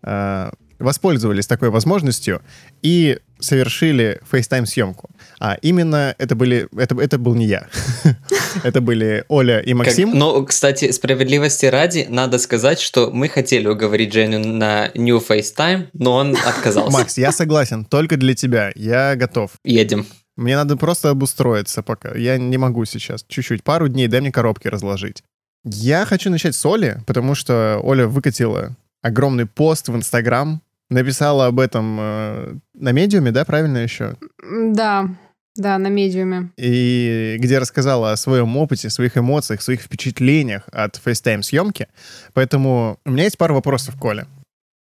[0.01, 2.41] э, воспользовались такой возможностью
[2.81, 5.09] и совершили FaceTime-съемку.
[5.39, 6.67] А именно это были...
[6.77, 7.67] Это, это был не я.
[8.63, 10.11] это были Оля и Максим.
[10.11, 15.87] Как, но, кстати, справедливости ради, надо сказать, что мы хотели уговорить Женю на New FaceTime,
[15.93, 16.91] но он отказался.
[16.91, 18.71] Макс, я согласен, только для тебя.
[18.75, 19.51] Я готов.
[19.63, 20.05] Едем.
[20.37, 22.15] Мне надо просто обустроиться пока.
[22.15, 23.25] Я не могу сейчас.
[23.27, 23.63] Чуть-чуть.
[23.63, 25.23] Пару дней, дай мне коробки разложить.
[25.63, 31.59] Я хочу начать с Оли, потому что Оля выкатила огромный пост в Инстаграм написала об
[31.59, 34.15] этом э, на медиуме, да, правильно еще?
[34.43, 35.09] Да,
[35.55, 36.51] да, на медиуме.
[36.57, 41.87] И где рассказала о своем опыте, своих эмоциях, своих впечатлениях от FaceTime съемки.
[42.33, 44.27] Поэтому у меня есть пару вопросов, Коля.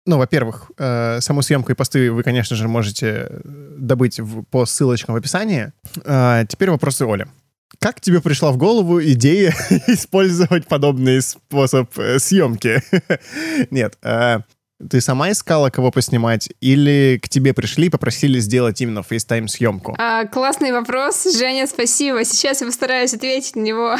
[0.07, 3.29] Ну, во-первых, э, саму съемку и посты вы, конечно же, можете
[3.77, 5.71] добыть в, по ссылочкам в описании.
[6.03, 7.27] Э, теперь вопросы Оли.
[7.79, 9.51] Как тебе пришла в голову идея
[9.87, 12.81] использовать подобный способ э, съемки?
[13.71, 14.39] Нет, э,
[14.89, 19.95] ты сама искала, кого поснимать, или к тебе пришли и попросили сделать именно фейстайм-съемку?
[19.97, 22.23] А, классный вопрос, Женя, спасибо.
[22.23, 23.95] Сейчас я постараюсь ответить на него.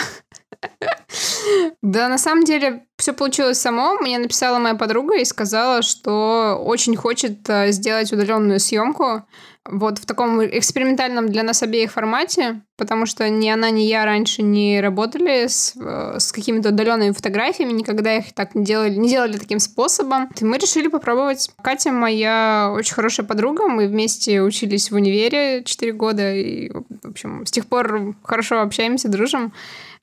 [1.82, 3.96] Да, на самом деле, все получилось само.
[3.96, 9.24] Мне написала моя подруга и сказала, что очень хочет э, сделать удаленную съемку
[9.70, 14.42] вот в таком экспериментальном для нас обеих формате, потому что ни она, ни я раньше
[14.42, 19.38] не работали с, э, с какими-то удаленными фотографиями, никогда их так не делали, не делали
[19.38, 20.30] таким способом.
[20.40, 21.52] И мы решили попробовать.
[21.62, 27.46] Катя моя очень хорошая подруга, мы вместе учились в универе 4 года, и, в общем,
[27.46, 29.54] с тех пор хорошо общаемся, дружим.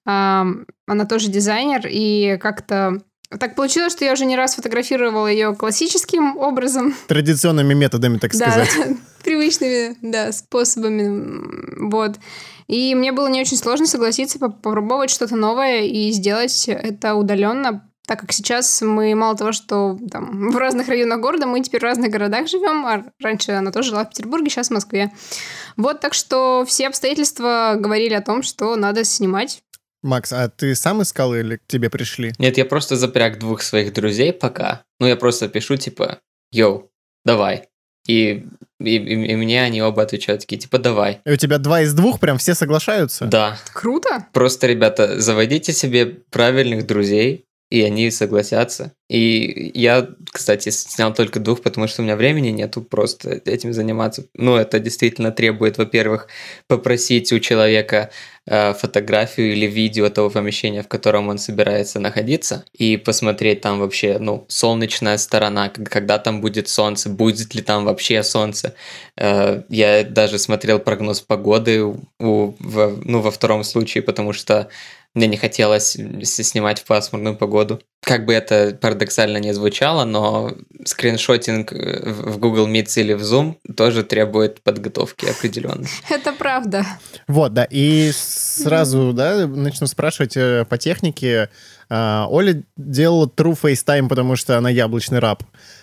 [0.09, 3.03] Она тоже дизайнер, и как-то
[3.39, 6.95] так получилось, что я уже не раз фотографировала ее классическим образом.
[7.09, 8.71] Традиционными методами, так сказать.
[8.79, 8.85] Да,
[9.23, 11.89] привычными, да, способами.
[11.91, 12.17] Вот.
[12.69, 18.21] И мне было не очень сложно согласиться попробовать что-то новое и сделать это удаленно, так
[18.21, 22.11] как сейчас мы мало того, что там в разных районах города, мы теперь в разных
[22.11, 25.13] городах живем, а раньше она тоже жила в Петербурге, сейчас в Москве.
[25.77, 29.63] Вот, так что все обстоятельства говорили о том, что надо снимать
[30.09, 32.33] Макс, а ты сам искал или к тебе пришли?
[32.39, 34.83] Нет, я просто запряг двух своих друзей пока.
[34.99, 36.19] Ну, я просто пишу, типа,
[36.51, 36.91] йоу,
[37.25, 37.69] давай.
[38.09, 38.47] И,
[38.81, 41.21] и, и, и мне они оба отвечают такие, типа, давай.
[41.27, 43.27] И у тебя два из двух прям все соглашаются?
[43.27, 43.59] Да.
[43.73, 44.27] Круто.
[44.33, 48.93] Просто, ребята, заводите себе правильных друзей, и они согласятся.
[49.09, 54.27] И я, кстати, снял только двух, потому что у меня времени нету просто этим заниматься.
[54.35, 56.29] Ну, это действительно требует, во-первых,
[56.67, 58.11] попросить у человека
[58.47, 64.19] э, фотографию или видео того помещения, в котором он собирается находиться, и посмотреть там вообще,
[64.19, 68.75] ну, солнечная сторона, когда там будет солнце, будет ли там вообще солнце.
[69.17, 74.69] Э, я даже смотрел прогноз погоды у, в, ну, во втором случае, потому что
[75.15, 77.81] мне не хотелось снимать в пасмурную погоду.
[78.03, 80.53] Как бы это парадоксально не звучало, но
[80.85, 85.89] скриншотинг э, в Google Meets или в Zoom тоже требует подготовки определенной.
[86.11, 86.87] Это правда.
[87.27, 87.67] Вот, да.
[87.69, 91.51] И сразу, да, начну спрашивать э, по технике.
[91.91, 95.43] А, Оля делала True FaceTime, потому что она яблочный раб.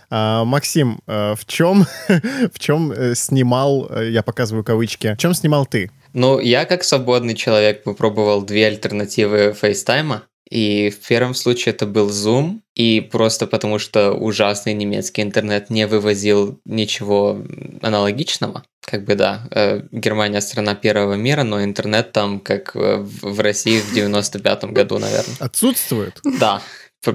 [0.10, 1.86] А, Максим, э, в чем,
[2.54, 5.92] в чем снимал, я показываю кавычки, в чем снимал ты?
[6.16, 10.22] Ну, я как свободный человек попробовал две альтернативы FaceTime.
[10.50, 15.88] И в первом случае это был Zoom, и просто потому что ужасный немецкий интернет не
[15.88, 17.44] вывозил ничего
[17.82, 18.64] аналогичного.
[18.82, 23.80] Как бы да, э, Германия страна первого мира, но интернет там как э, в России
[23.80, 25.36] в 95-м году, наверное.
[25.40, 26.22] Отсутствует?
[26.40, 26.62] Да,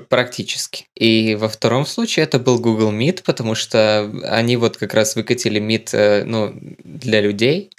[0.08, 0.86] практически.
[0.94, 5.60] И во втором случае это был Google Meet, потому что они вот как раз выкатили
[5.60, 6.52] Meet э, ну,
[6.82, 7.70] для людей,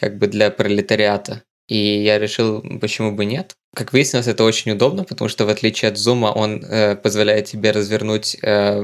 [0.00, 1.42] как бы для пролетариата.
[1.68, 3.54] И я решил, почему бы нет.
[3.76, 7.70] Как выяснилось, это очень удобно, потому что в отличие от Zoom, он э, позволяет тебе
[7.70, 8.82] развернуть э,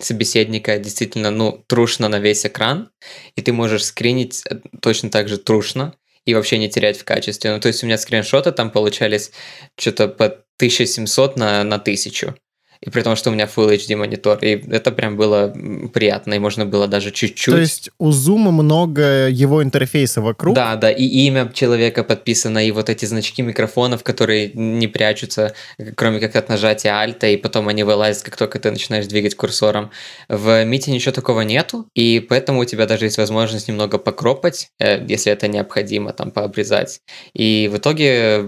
[0.00, 2.90] собеседника действительно, ну, трушно на весь экран,
[3.36, 5.94] и ты можешь скринить э, точно так же трушно
[6.24, 7.52] и вообще не терять в качестве.
[7.52, 9.30] Ну, то есть у меня скриншоты там получались
[9.78, 12.34] что-то по 1700 на, на 1000
[12.82, 15.54] и при том, что у меня Full HD монитор, и это прям было
[15.92, 17.54] приятно, и можно было даже чуть-чуть.
[17.54, 20.54] То есть у Zoom много его интерфейса вокруг?
[20.54, 25.54] Да, да, и имя человека подписано, и вот эти значки микрофонов, которые не прячутся,
[25.94, 29.90] кроме как от нажатия альта, и потом они вылазят, как только ты начинаешь двигать курсором.
[30.28, 35.04] В Мите ничего такого нету, и поэтому у тебя даже есть возможность немного покропать, э,
[35.06, 37.02] если это необходимо, там, пообрезать.
[37.34, 38.42] И в итоге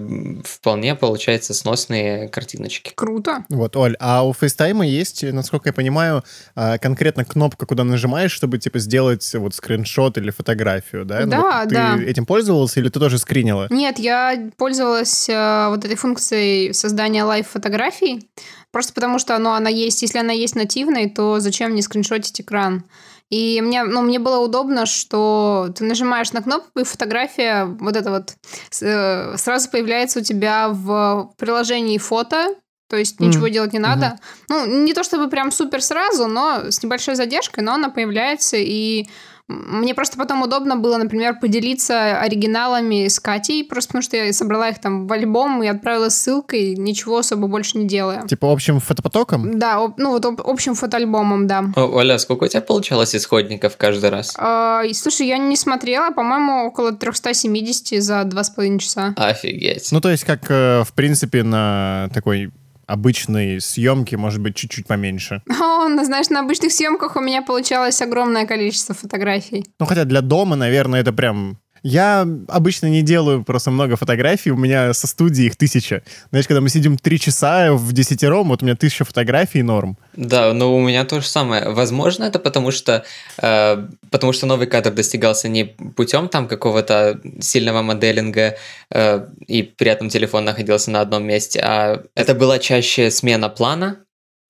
[0.45, 2.93] вполне получается сносные картиночки.
[2.95, 3.45] Круто.
[3.51, 6.23] Вот, Оль, а у FaceTime есть, насколько я понимаю,
[6.55, 11.25] а, конкретно кнопка, куда нажимаешь, чтобы, типа, сделать вот скриншот или фотографию, да?
[11.27, 11.97] Да, ну, вот да.
[11.97, 13.67] Ты этим пользовался или ты тоже скринила?
[13.71, 18.29] Нет, я пользовалась э, вот этой функцией создания лайв-фотографий,
[18.71, 22.85] просто потому что оно, она есть, если она есть нативной, то зачем мне скриншотить экран?
[23.33, 28.11] И мне, ну, мне было удобно, что ты нажимаешь на кнопку, и фотография вот это
[28.11, 28.35] вот
[28.83, 32.55] э, сразу появляется у тебя в приложении фото,
[32.93, 33.25] то есть mm.
[33.25, 34.19] ничего делать не надо.
[34.51, 34.67] Mm-hmm.
[34.67, 39.07] Ну, не то чтобы прям супер сразу, но с небольшой задержкой, но она появляется, и
[39.49, 44.69] мне просто потом удобно было, например, поделиться оригиналами с Катей, просто потому что я собрала
[44.69, 48.27] их там в альбом и отправила ссылкой, ничего особо больше не делая.
[48.27, 49.59] Типа общим фотопотоком?
[49.59, 51.65] Да, об, ну вот об, общим фотоальбомом, да.
[51.77, 54.35] О, Оля, сколько у тебя получалось исходников каждый раз?
[54.39, 59.15] А, слушай, я не смотрела, по-моему, около 370 за 2,5 часа.
[59.17, 59.91] Офигеть.
[59.93, 62.53] Ну, то есть, как, э, в принципе, на такой
[62.87, 65.43] обычной съемки, может быть, чуть-чуть поменьше.
[65.49, 69.65] О, ну, знаешь, на обычных съемках у меня получалось огромное количество фотографий.
[69.79, 74.57] Ну, хотя для дома, наверное, это прям я обычно не делаю просто много фотографий, у
[74.57, 76.03] меня со студии их тысяча.
[76.31, 79.97] Знаешь, когда мы сидим три часа в десятером, вот у меня тысяча фотографий норм.
[80.15, 81.71] Да, но у меня то же самое.
[81.71, 83.05] Возможно, это потому что,
[83.39, 88.57] э, потому что новый кадр достигался не путем там какого-то сильного моделинга,
[88.91, 93.99] э, и при этом телефон находился на одном месте, а это была чаще смена плана,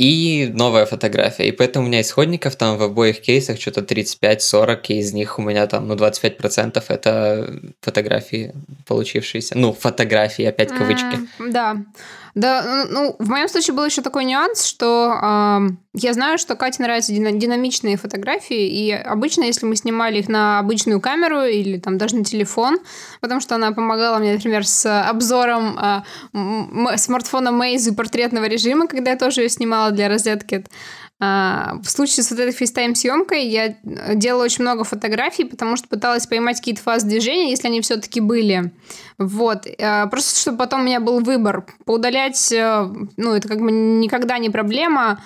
[0.02, 1.46] и новая фотография.
[1.46, 5.43] И поэтому у меня исходников там в обоих кейсах что-то 35-40, и из них у
[5.43, 8.52] меня там, ну, 25% это фотографии
[8.88, 9.56] получившиеся.
[9.56, 11.19] Ну, фотографии, опять кавычки.
[11.38, 11.76] Mm, да.
[12.34, 15.58] Да, ну, в моем случае был еще такой нюанс, что э,
[15.93, 20.99] я знаю, что Кате нравятся динамичные фотографии, и обычно, если мы снимали их на обычную
[21.00, 22.79] камеру или там даже на телефон,
[23.20, 29.19] потому что она помогала мне, например, с обзором э, смартфона Meizu портретного режима, когда я
[29.19, 30.64] тоже ее снимала для розетки,
[31.23, 33.77] в случае с вот этой FaceTime-съемкой я
[34.15, 38.73] делала очень много фотографий, потому что пыталась поймать какие-то фазы движения, если они все-таки были.
[39.19, 39.67] Вот.
[39.81, 41.65] А, просто чтобы потом у меня был выбор.
[41.85, 45.23] Поудалять, э, ну, это как бы никогда не проблема,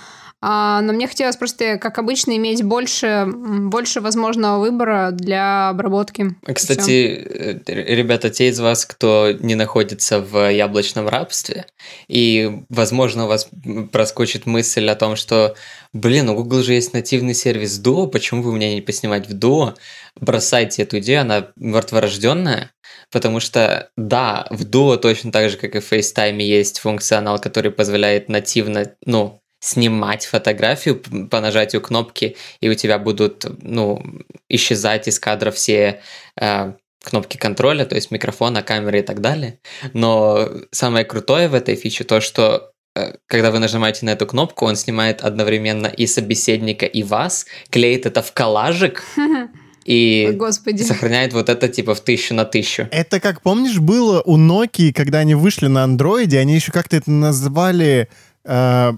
[0.49, 6.37] а, но мне хотелось просто, как обычно, иметь больше, больше возможного выбора для обработки.
[6.55, 7.61] Кстати, Всё.
[7.67, 11.67] Э, ребята, те из вас, кто не находится в яблочном рабстве,
[12.07, 13.49] и, возможно, у вас
[13.91, 15.57] проскочит мысль о том, что,
[15.93, 19.75] блин, у Google же есть нативный сервис Duo, почему вы меня не поснимать в Duo?
[20.15, 22.71] Бросайте эту идею, она мертворожденная,
[23.11, 27.73] потому что, да, в Duo точно так же, как и в FaceTime есть функционал, который
[27.73, 34.03] позволяет нативно, ну, снимать фотографию по нажатию кнопки, и у тебя будут, ну,
[34.49, 36.03] исчезать из кадра все
[36.41, 36.73] э,
[37.03, 39.59] кнопки контроля, то есть микрофона, камеры и так далее.
[39.93, 44.67] Но самое крутое в этой фиче то, что э, когда вы нажимаете на эту кнопку,
[44.67, 49.03] он снимает одновременно и собеседника, и вас, клеит это в коллажик,
[49.85, 50.83] и Господи.
[50.83, 52.89] сохраняет вот это типа в тысячу на тысячу.
[52.91, 57.11] Это как, помнишь, было у Nokia, когда они вышли на андроиде, они еще как-то это
[57.11, 58.09] назвали...
[58.45, 58.93] Э,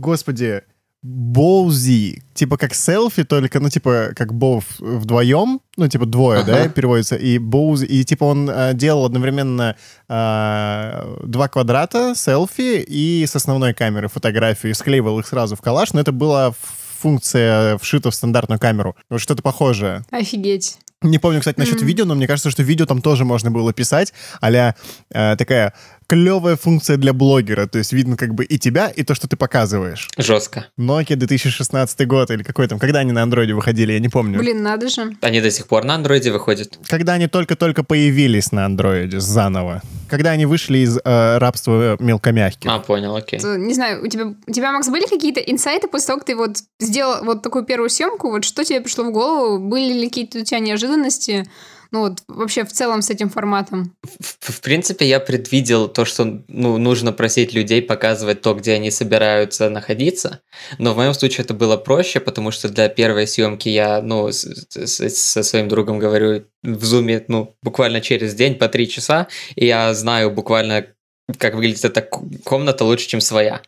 [0.00, 0.62] господи,
[1.02, 6.52] Боузи, типа как селфи, только, ну, типа, как Бов вдвоем, ну, типа двое, ага.
[6.52, 9.76] да, переводится, и Боузи, и типа он э, делал одновременно
[10.08, 16.00] э, два квадрата селфи и с основной камеры фотографию, склеивал их сразу в коллаж, но
[16.00, 16.52] это была
[16.98, 18.94] функция вшита в стандартную камеру.
[19.08, 20.04] Вот что-то похожее.
[20.10, 20.78] Офигеть.
[21.02, 21.86] Не помню, кстати, насчет Мгм.
[21.86, 24.74] видео, но мне кажется, что видео там тоже можно было писать, а
[25.10, 25.72] такая
[26.10, 27.66] клевая функция для блогера.
[27.66, 30.08] То есть видно как бы и тебя, и то, что ты показываешь.
[30.18, 30.66] Жестко.
[30.76, 34.38] Nokia 2016 год или какой там, когда они на андроиде выходили, я не помню.
[34.40, 35.16] Блин, надо же.
[35.20, 36.78] Они до сих пор на андроиде выходят.
[36.88, 39.82] Когда они только-только появились на андроиде заново.
[40.08, 42.68] Когда они вышли из э, рабства мелкомягких.
[42.68, 43.38] А, понял, окей.
[43.38, 46.34] Т- Не знаю, у тебя, у тебя, Макс, были какие-то инсайты после того, как ты
[46.34, 48.30] вот сделал вот такую первую съемку?
[48.30, 49.60] Вот что тебе пришло в голову?
[49.64, 51.46] Были ли какие-то у тебя неожиданности?
[51.92, 53.96] Ну вот вообще в целом с этим форматом.
[54.20, 58.90] В, в принципе, я предвидел то, что ну, нужно просить людей показывать то, где они
[58.90, 60.40] собираются находиться.
[60.78, 64.46] Но в моем случае это было проще, потому что для первой съемки я ну, с-
[64.70, 69.66] с- со своим другом говорю в зуме ну, буквально через день по три часа, и
[69.66, 70.86] я знаю буквально
[71.38, 73.62] как выглядит эта комната лучше, чем своя.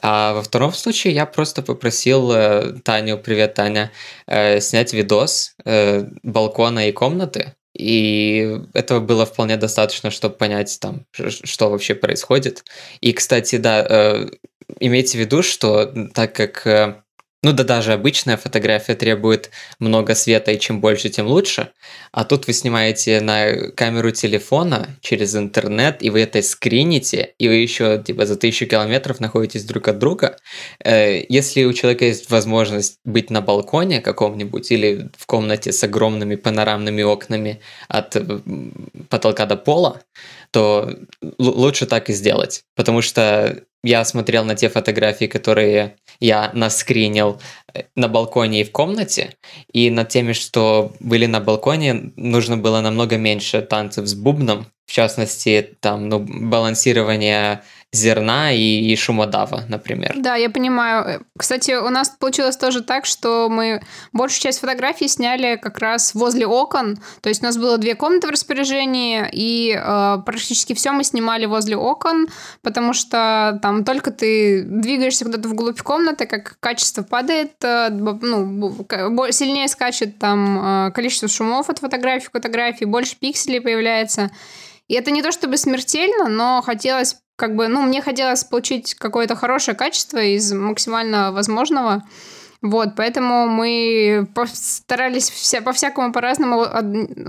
[0.00, 3.90] А во втором случае я просто попросил э, Таню, привет, Таня,
[4.26, 7.54] э, снять видос э, балкона и комнаты.
[7.78, 12.64] И этого было вполне достаточно, чтобы понять там, что вообще происходит.
[13.00, 14.26] И, кстати, да, э,
[14.80, 17.02] имейте в виду, что так как, э,
[17.42, 21.70] ну да, даже обычная фотография требует много света, и чем больше, тем лучше.
[22.10, 27.54] А тут вы снимаете на камеру телефона через интернет, и вы это скрините, и вы
[27.54, 30.36] еще типа за тысячу километров находитесь друг от друга.
[30.84, 36.34] Э, Если у человека есть возможность быть на балконе каком-нибудь или в комнате с огромными
[36.34, 38.16] панорамными окнами от
[39.08, 40.02] потолка до пола,
[40.50, 40.90] то
[41.38, 42.64] лучше так и сделать.
[42.74, 47.40] Потому что я смотрел на те фотографии, которые я наскринил
[47.72, 49.34] э, на балконе и в комнате,
[49.72, 54.92] и над теми, что были на балконе, нужно было намного меньше танцев с бубном, в
[54.92, 60.14] частности, там, ну, балансирование зерна и, и шумодава, например.
[60.16, 61.24] Да, я понимаю.
[61.36, 63.80] Кстати, у нас получилось тоже так, что мы
[64.12, 66.98] большую часть фотографий сняли как раз возле окон.
[67.22, 71.46] То есть у нас было две комнаты в распоряжении, и э, практически все мы снимали
[71.46, 72.28] возле окон,
[72.62, 78.86] потому что там только ты двигаешься куда-то вглубь комнаты, как качество падает, э, ну,
[79.30, 84.30] сильнее скачет там э, количество шумов от фотографий к фотографии, больше пикселей появляется.
[84.88, 89.36] И это не то чтобы смертельно, но хотелось как бы, ну, мне хотелось получить какое-то
[89.36, 92.02] хорошее качество из максимально возможного.
[92.62, 96.66] Вот, поэтому мы старались вся, по-всякому по-разному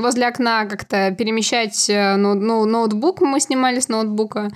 [0.02, 4.50] возле окна как-то перемещать э, ноут- ну, ноутбук, мы снимали с ноутбука.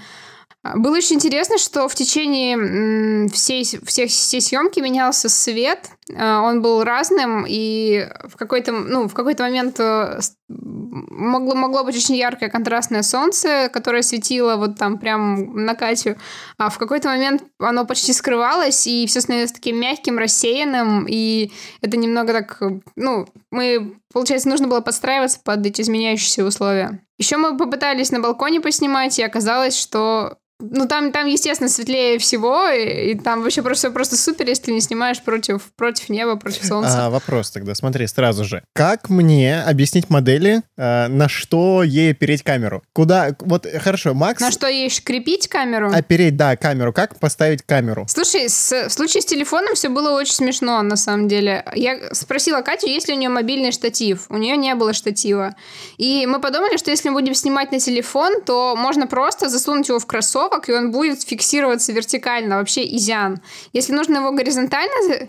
[0.64, 6.84] А, Было очень интересно, что в течение всей, всей, всей съемки менялся свет, он был
[6.84, 10.20] разным, и в какой-то, ну, в какой-то момент э,
[10.50, 16.18] могло, могло быть очень яркое контрастное солнце, которое светило вот там прям на Катю,
[16.58, 21.98] а в какой-то момент оно почти скрывалось, и все становилось таким мягким, рассеянным, и это
[21.98, 27.00] немного так, э, ну, мы, получается, нужно было подстраиваться под эти изменяющиеся условия.
[27.18, 32.70] Еще мы попытались на балконе поснимать, и оказалось, что ну, там, там, естественно, светлее всего,
[32.70, 36.66] и, и там вообще просто, просто супер, если ты не снимаешь против, против неба, против
[36.66, 37.06] солнца.
[37.06, 38.64] А, вопрос тогда, смотри, сразу же.
[38.74, 42.84] Как мне объяснить модели, э, на что ей переть камеру?
[42.94, 44.42] Куда, вот, хорошо, Макс...
[44.42, 45.92] На что ей крепить камеру?
[45.94, 46.94] Опереть, да, камеру.
[46.94, 48.06] Как поставить камеру?
[48.10, 51.66] Слушай, с, в случае с телефоном все было очень смешно, на самом деле.
[51.76, 54.26] Я спросила Катю, есть ли у нее мобильный штатив.
[54.30, 55.56] У нее не было штатива.
[55.98, 60.00] И мы подумали, что если мы будем снимать на телефон, то можно просто засунуть его
[60.00, 63.42] в кроссовок, и он будет фиксироваться вертикально, вообще изян.
[63.74, 65.28] Если нужно его горизонтально за-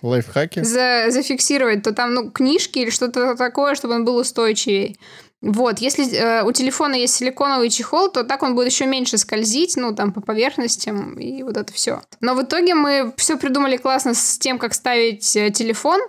[0.56, 1.06] Лайфхаки?
[1.06, 4.96] за- зафиксировать, то там, ну, книжки или что-то такое, чтобы он был устойчивее.
[5.40, 9.76] Вот, если э, у телефона есть силиконовый чехол, то так он будет еще меньше скользить,
[9.76, 12.00] ну, там, по поверхностям и вот это все.
[12.20, 16.00] Но в итоге мы все придумали классно с тем, как ставить э, телефон,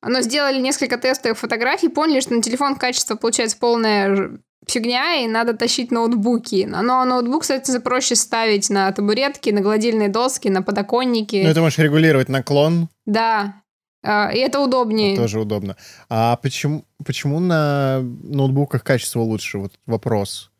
[0.00, 5.54] но сделали несколько тестовых фотографий, поняли, что на телефон качество получается полная фигня, и надо
[5.54, 6.66] тащить ноутбуки.
[6.70, 11.42] Но ноутбук, кстати, проще ставить на табуретки, на гладильные доски, на подоконники.
[11.46, 13.54] Ну, ты можешь регулировать наклон, Да,
[14.02, 15.16] А, и это удобнее.
[15.16, 15.76] тоже удобно.
[16.08, 19.58] А почему, почему на ноутбуках качество лучше?
[19.58, 20.50] Вот вопрос.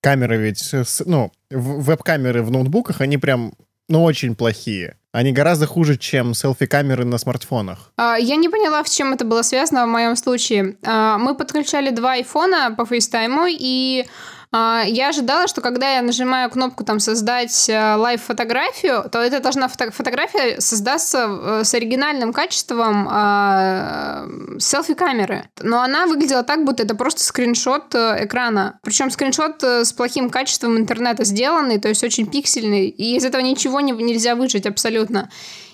[0.00, 0.74] Камеры ведь,
[1.06, 3.52] ну, веб-камеры в ноутбуках, они прям,
[3.88, 4.96] ну, очень плохие.
[5.10, 7.92] Они гораздо хуже, чем селфи-камеры на смартфонах.
[7.96, 10.76] А, Я не поняла, с чем это было связано в моем случае.
[10.84, 14.06] А, Мы подключали два айфона по фейстайму, и
[14.52, 19.90] я ожидала, что когда я нажимаю кнопку там создать э, лайв-фотографию, то это должна фото-
[19.90, 24.26] фотография создаться э, с оригинальным качеством а,
[24.58, 25.44] селфи-камеры.
[25.60, 28.78] Но она выглядела так, будто это просто скриншот э, экрана.
[28.82, 33.42] Причем скриншот э, с плохим качеством интернета сделанный, то есть очень пиксельный, и из этого
[33.42, 35.28] ничего не- нельзя выжить абсолютно.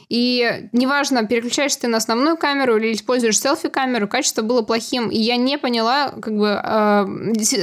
[0.08, 5.08] И неважно, переключаешь ты на основную камеру или используешь селфи-камеру, качество было плохим.
[5.08, 7.06] И я не поняла, как бы, э,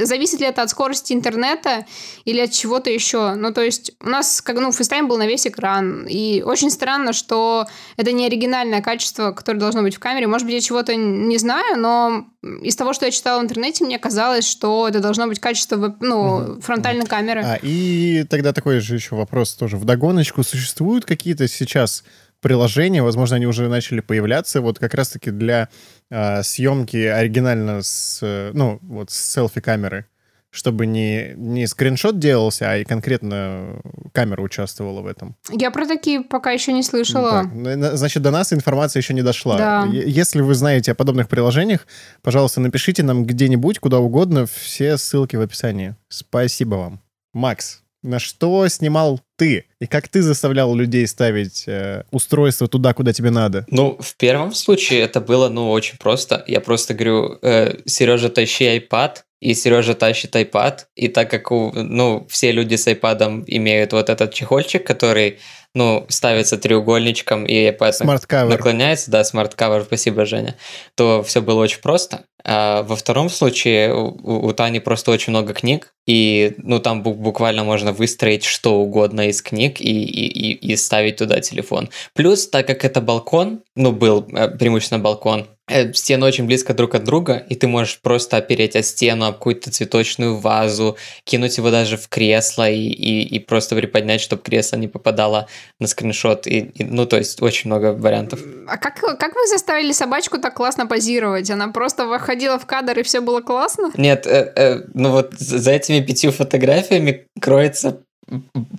[0.04, 1.86] зависит ли это от скорости интернета
[2.24, 3.34] или от чего-то еще.
[3.34, 6.06] Ну, то есть у нас, как, ну, FaceTime был на весь экран.
[6.08, 10.26] И очень странно, что это не оригинальное качество, которое должно быть в камере.
[10.26, 12.26] Может быть, я чего-то не знаю, но
[12.62, 16.60] из того, что я читала в интернете, мне казалось, что это должно быть качество ну,
[16.60, 17.42] фронтальной камеры.
[17.44, 19.76] А, и тогда такой же еще вопрос тоже.
[19.76, 22.02] В догоночку существуют какие-то сейчас
[22.42, 25.68] приложения, возможно, они уже начали появляться, вот как раз-таки для
[26.10, 30.06] э, съемки оригинально с, э, ну, вот с селфи-камеры,
[30.50, 33.80] чтобы не, не скриншот делался, а и конкретно
[34.12, 35.36] камера участвовала в этом.
[35.50, 37.48] Я про такие пока еще не слышала.
[37.64, 39.56] Так, значит, до нас информация еще не дошла.
[39.56, 39.88] Да.
[39.90, 41.86] Если вы знаете о подобных приложениях,
[42.20, 45.94] пожалуйста, напишите нам где-нибудь, куда угодно, все ссылки в описании.
[46.08, 47.00] Спасибо вам.
[47.32, 49.66] Макс, на что снимал ты?
[49.80, 53.64] И как ты заставлял людей ставить э, устройство туда, куда тебе надо?
[53.68, 56.44] Ну, в первом случае это было, ну, очень просто.
[56.46, 61.72] Я просто говорю, э, Сережа, тащи iPad, и Сережа тащит iPad, и так как, у,
[61.74, 65.40] ну, все люди с iPad имеют вот этот чехольчик, который
[65.74, 70.56] ну, ставится треугольничком и поэтому наклоняется, да, smart cover, спасибо, Женя,
[70.94, 72.24] то все было очень просто.
[72.44, 77.62] А во втором случае у, у Тани просто очень много книг, и ну там буквально
[77.62, 81.88] можно выстроить что угодно из книг и, и, и ставить туда телефон.
[82.14, 86.94] Плюс, так как это балкон, ну был э, преимущественно балкон, Э, стены очень близко друг
[86.94, 91.70] от друга, и ты можешь просто опереть о стену, об какую-то цветочную вазу, кинуть его
[91.70, 95.48] даже в кресло и, и, и просто приподнять, чтобы кресло не попадало
[95.80, 96.46] на скриншот.
[96.46, 98.40] И, и, ну, то есть очень много вариантов.
[98.66, 101.50] А как, как вы заставили собачку так классно позировать?
[101.50, 103.90] Она просто выходила в кадр, и все было классно?
[103.96, 108.02] Нет, э, э, ну вот за этими пятью фотографиями кроется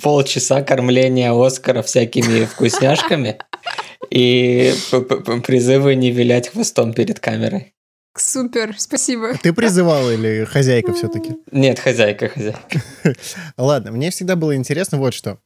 [0.01, 3.37] полчаса кормления Оскара всякими вкусняшками
[4.09, 4.73] и
[5.45, 7.73] призывы не вилять хвостом перед камерой.
[8.15, 9.35] Супер, спасибо.
[9.41, 11.35] Ты призывал или хозяйка все-таки?
[11.51, 12.79] Нет, хозяйка, хозяйка.
[13.57, 15.39] Ладно, мне всегда было интересно вот что.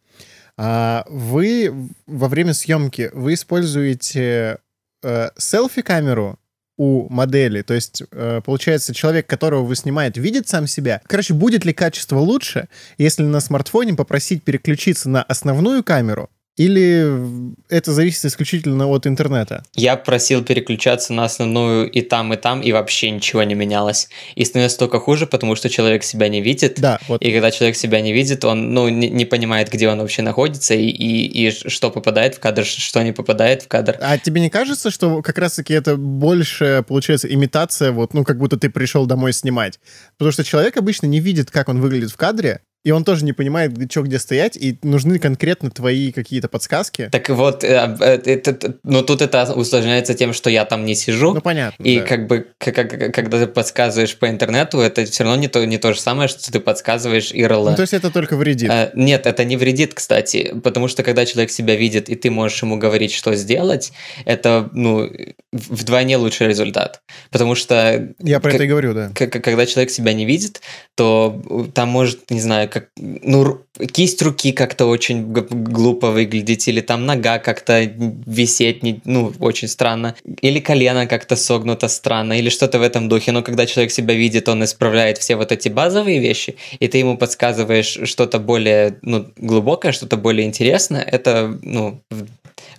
[0.58, 4.58] А вы во время съемки вы используете
[5.04, 6.39] э, селфи-камеру
[6.78, 7.63] у модели.
[7.63, 11.02] То есть, э, получается, человек, которого вы снимаете, видит сам себя.
[11.08, 17.93] Короче, будет ли качество лучше, если на смартфоне попросить переключиться на основную камеру, или это
[17.93, 19.63] зависит исключительно от интернета?
[19.76, 24.10] Я просил переключаться на основную и там, и там, и вообще ничего не менялось.
[24.34, 26.80] И становится только хуже, потому что человек себя не видит.
[26.80, 27.22] Да, вот.
[27.22, 30.74] И когда человек себя не видит, он ну, не, не понимает, где он вообще находится,
[30.74, 33.96] и, и, и что попадает в кадр, что не попадает в кадр.
[34.02, 38.58] А тебе не кажется, что как раз-таки это больше, получается, имитация, вот, ну, как будто
[38.58, 39.80] ты пришел домой снимать?
[40.17, 43.34] Потому что человек обычно не видит, как он выглядит в кадре, и он тоже не
[43.34, 47.10] понимает, что где стоять, и нужны конкретно твои какие-то подсказки.
[47.12, 51.34] Так вот, э, э, это, но тут это усложняется тем, что я там не сижу.
[51.34, 51.84] Ну, понятно.
[51.84, 52.06] И да.
[52.06, 55.94] как бы, как, когда ты подсказываешь по интернету, это все равно не то, не то
[55.94, 57.72] же самое, что ты подсказываешь IRL.
[57.72, 58.70] Ну, то есть это только вредит?
[58.72, 62.62] А, нет, это не вредит, кстати, потому что когда человек себя видит, и ты можешь
[62.62, 63.92] ему говорить, что сделать,
[64.24, 65.12] это, ну,
[65.52, 67.02] вдвойне лучший результат.
[67.32, 68.13] Потому что...
[68.20, 69.12] Я про это и говорю, да.
[69.13, 70.62] Когда человек себя не видит,
[70.96, 77.06] то там может, не знаю, как, ну, кисть руки как-то очень глупо выглядеть, или там
[77.06, 77.82] нога как-то
[78.25, 83.32] висеть, не, ну, очень странно, или колено как-то согнуто странно, или что-то в этом духе.
[83.32, 87.17] Но когда человек себя видит, он исправляет все вот эти базовые вещи, и ты ему
[87.17, 92.01] подсказываешь что-то более, ну, глубокое, что-то более интересное, это, ну,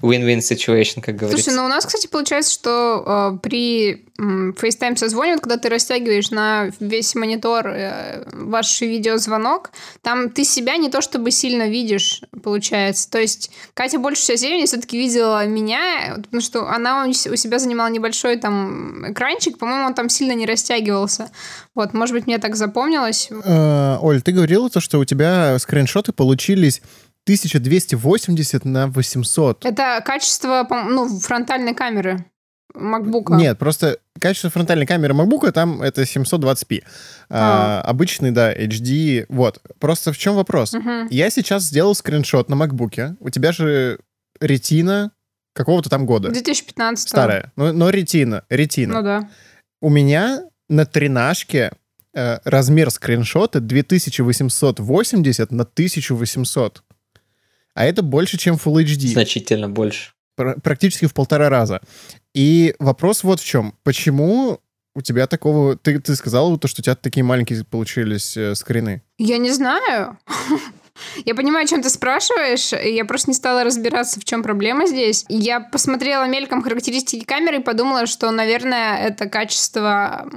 [0.02, 1.44] win-win situation, как говорится.
[1.44, 6.30] Слушай, ну у нас, кстати, получается, что э, при э, FaceTime созвоне, когда ты растягиваешь
[6.30, 13.10] на весь монитор э, ваш видеозвонок, там ты себя не то чтобы сильно видишь, получается.
[13.10, 17.88] То есть Катя больше всего времени все-таки видела меня, потому что она у себя занимала
[17.88, 21.30] небольшой там экранчик, по-моему, он там сильно не растягивался.
[21.74, 23.28] Вот, может быть, мне так запомнилось.
[23.44, 26.82] Э, Оль, ты говорила то, что у тебя скриншоты получились
[27.28, 29.66] 1280 на 800.
[29.66, 32.24] Это качество, ну, фронтальной камеры.
[32.74, 33.36] MacBook.
[33.36, 36.82] Нет, просто качество фронтальной камеры MacBook там это 720p.
[37.28, 37.82] А.
[37.84, 39.26] А, обычный, да, HD.
[39.28, 39.60] Вот.
[39.78, 40.72] Просто в чем вопрос?
[40.72, 41.08] Угу.
[41.10, 43.16] Я сейчас сделал скриншот на MacBook.
[43.20, 43.98] У тебя же
[44.40, 45.12] ретина
[45.54, 46.30] какого-то там года.
[46.30, 47.08] 2015.
[47.08, 47.52] Старая.
[47.56, 48.44] Но, но ретина.
[48.48, 48.94] Ретина.
[48.94, 49.28] Ну да.
[49.82, 51.72] У меня на тринашке
[52.14, 56.82] э, размер скриншота 2880 на 1800
[57.78, 59.12] а это больше, чем Full HD.
[59.12, 60.10] Значительно больше.
[60.34, 61.80] Пр- практически в полтора раза.
[62.34, 63.72] И вопрос вот в чем.
[63.84, 64.58] Почему
[64.96, 65.76] у тебя такого...
[65.76, 69.02] Ты, ты сказала, то, что у тебя такие маленькие получились э, скрины.
[69.16, 70.18] Я не знаю.
[71.24, 72.72] Я понимаю, о чем ты спрашиваешь.
[72.72, 75.24] Я просто не стала разбираться, в чем проблема здесь.
[75.28, 80.28] Я посмотрела мельком характеристики камеры и подумала, что, наверное, это качество,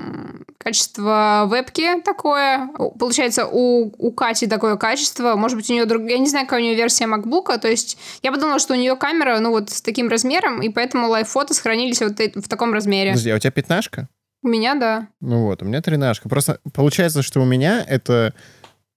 [0.58, 2.70] качество вебки такое.
[3.00, 5.36] Получается, у, у Кати такое качество.
[5.36, 6.04] Может быть, у нее друг...
[6.04, 7.58] Я не знаю, какая у нее версия MacBook.
[7.60, 11.08] То есть я подумала, что у нее камера, ну, вот с таким размером, и поэтому
[11.08, 13.12] лайф-фото сохранились вот в таком размере.
[13.12, 14.08] Подожди, а у тебя пятнашка?
[14.44, 15.08] У меня, да.
[15.20, 16.28] Ну вот, у меня тринашка.
[16.28, 18.34] Просто получается, что у меня это...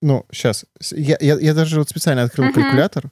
[0.03, 0.65] Ну, сейчас.
[0.91, 2.53] Я, я, я даже вот специально открыл uh-huh.
[2.53, 3.11] калькулятор.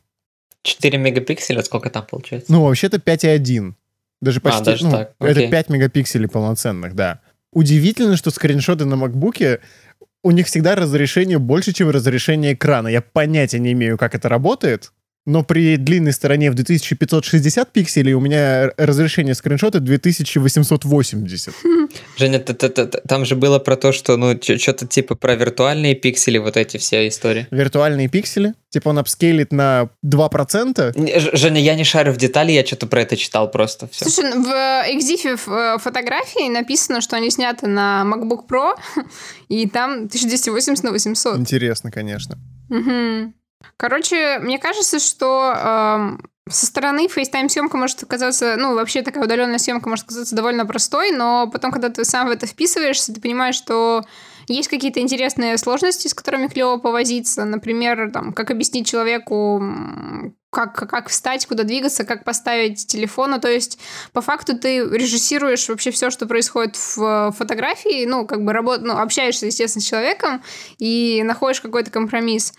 [0.63, 2.53] 4 мегапикселя, сколько там получается?
[2.53, 3.75] Ну, вообще-то 5,1.
[4.21, 4.61] Даже почти...
[4.61, 5.15] А, даже ну, так.
[5.19, 7.21] Это 5 мегапикселей полноценных, да.
[7.53, 9.61] Удивительно, что скриншоты на макбуке
[10.23, 12.89] у них всегда разрешение больше, чем разрешение экрана.
[12.89, 14.93] Я понятия не имею, как это работает.
[15.25, 21.55] Но при длинной стороне в 2560 пикселей у меня разрешение скриншота 2880.
[22.17, 25.95] Женя, т -т -т там же было про то, что, ну, что-то типа про виртуальные
[25.95, 27.47] пиксели, вот эти все истории.
[27.53, 28.55] Виртуальные пиксели?
[28.71, 31.37] Типа он апскейлит на 2%?
[31.37, 33.87] Женя, я не шарю в детали, я что-то про это читал просто.
[33.93, 34.09] Все.
[34.09, 34.49] Слушай, в
[34.89, 38.73] Exif э, фотографии написано, что они сняты на MacBook Pro,
[39.49, 41.39] и там 1280 на 800.
[41.39, 42.39] Интересно, конечно.
[42.71, 43.35] Угу.
[43.77, 49.59] Короче, мне кажется, что э, со стороны FaceTime съемка может оказаться, ну, вообще такая удаленная
[49.59, 53.57] съемка может оказаться довольно простой, но потом, когда ты сам в это вписываешься, ты понимаешь,
[53.57, 54.05] что
[54.49, 57.45] есть какие-то интересные сложности, с которыми клево повозиться.
[57.45, 59.63] Например, там, как объяснить человеку,
[60.51, 63.31] как, как встать, куда двигаться, как поставить телефон.
[63.33, 63.79] Ну, то есть,
[64.13, 68.81] по факту, ты режиссируешь вообще все, что происходит в фотографии, ну, как бы работ...
[68.83, 70.43] ну, общаешься, естественно, с человеком
[70.79, 72.53] и находишь какой-то компромисс.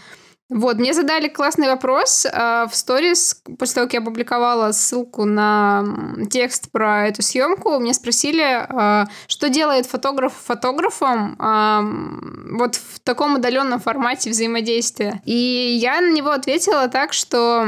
[0.50, 5.86] Вот, мне задали классный вопрос э, в сторис, после того, как я опубликовала ссылку на
[6.30, 13.36] текст про эту съемку, мне спросили, э, что делает фотограф фотографом э, вот в таком
[13.36, 15.22] удаленном формате взаимодействия.
[15.26, 15.34] И
[15.82, 17.66] я на него ответила так, что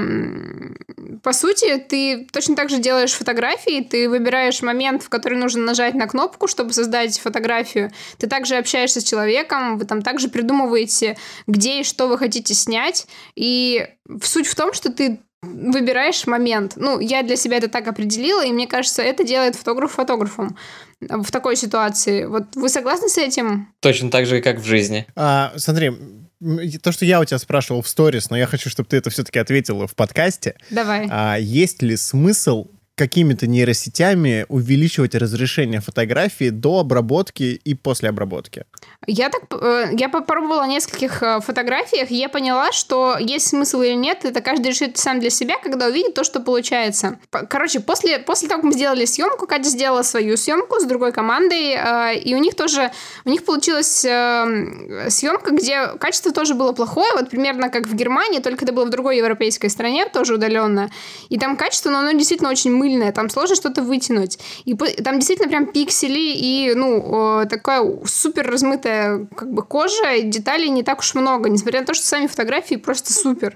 [1.23, 5.93] по сути, ты точно так же делаешь фотографии, ты выбираешь момент, в который нужно нажать
[5.93, 7.91] на кнопку, чтобы создать фотографию.
[8.17, 13.07] Ты также общаешься с человеком, вы там также придумываете, где и что вы хотите снять.
[13.35, 13.87] И
[14.23, 16.73] суть в том, что ты выбираешь момент.
[16.75, 20.57] Ну, я для себя это так определила, и мне кажется, это делает фотограф фотографом
[20.99, 22.25] в такой ситуации.
[22.25, 23.67] Вот вы согласны с этим?
[23.79, 25.05] Точно так же, как в жизни.
[25.15, 25.91] А, смотри,
[26.81, 29.39] то, что я у тебя спрашивал в сторис, но я хочу, чтобы ты это все-таки
[29.39, 30.55] ответила в подкасте.
[30.69, 31.07] Давай.
[31.09, 38.65] А, есть ли смысл какими-то нейросетями увеличивать разрешение фотографии до обработки и после обработки?
[39.07, 43.93] Я так, э, я попробовала нескольких э, фотографиях, и я поняла, что есть смысл или
[43.93, 47.19] нет, это каждый решит сам для себя, когда увидит то, что получается.
[47.29, 51.75] Короче, после, после того, как мы сделали съемку, Катя сделала свою съемку с другой командой,
[51.75, 52.91] э, и у них тоже,
[53.25, 58.65] у них получилась съемка, где качество тоже было плохое, вот примерно как в Германии, только
[58.65, 60.89] это было в другой европейской стране, тоже удаленно.
[61.29, 64.39] И там качество, но оно действительно очень мыльное, там сложно что-то вытянуть.
[64.65, 68.94] И там действительно прям пиксели и, ну, такая супер размытая
[69.35, 72.75] как бы кожа, и деталей не так уж много, несмотря на то, что сами фотографии
[72.75, 73.55] просто супер.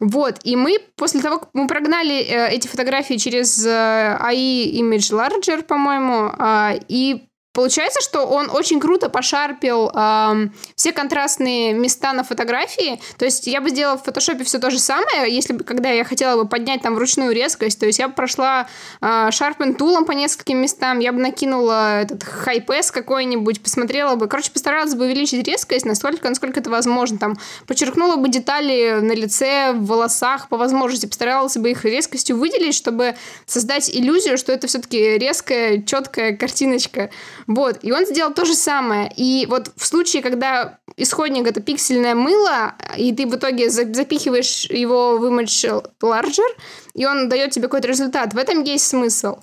[0.00, 5.12] Вот, и мы после того, как мы прогнали э, эти фотографии через э, AI Image
[5.12, 7.27] Larger, по-моему, э, и
[7.58, 13.00] Получается, что он очень круто пошарпил э, все контрастные места на фотографии.
[13.18, 16.04] То есть я бы сделала в фотошопе все то же самое, если бы, когда я
[16.04, 17.80] хотела бы поднять там вручную резкость.
[17.80, 18.68] То есть я бы прошла
[19.00, 24.28] э, шарпен тулом по нескольким местам, я бы накинула этот хайпес какой-нибудь, посмотрела бы.
[24.28, 27.18] Короче, постаралась бы увеличить резкость настолько, насколько это возможно.
[27.18, 32.76] Там подчеркнула бы детали на лице, в волосах по возможности, постаралась бы их резкостью выделить,
[32.76, 33.16] чтобы
[33.46, 37.10] создать иллюзию, что это все-таки резкая, четкая картиночка.
[37.48, 39.10] Вот, и он сделал то же самое.
[39.16, 45.16] И вот в случае, когда исходник это пиксельное мыло, и ты в итоге запихиваешь его
[45.16, 46.46] в image larger,
[46.94, 49.38] и он дает тебе какой-то результат, в этом есть смысл.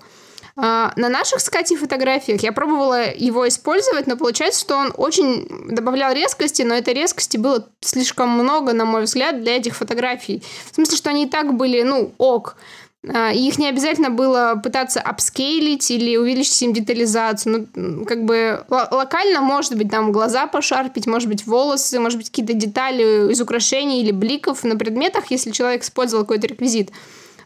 [0.58, 5.46] Uh, на наших с Катей фотографиях я пробовала его использовать, но получается, что он очень
[5.68, 10.42] добавлял резкости, но этой резкости было слишком много, на мой взгляд, для этих фотографий.
[10.70, 12.56] В смысле, что они и так были, ну, ок.
[13.08, 17.68] А, их не обязательно было пытаться апскейлить или увеличить им детализацию.
[17.74, 22.54] Ну, как бы локально, может быть, там глаза пошарпить, может быть, волосы, может быть, какие-то
[22.54, 26.90] детали из украшений или бликов на предметах, если человек использовал какой-то реквизит.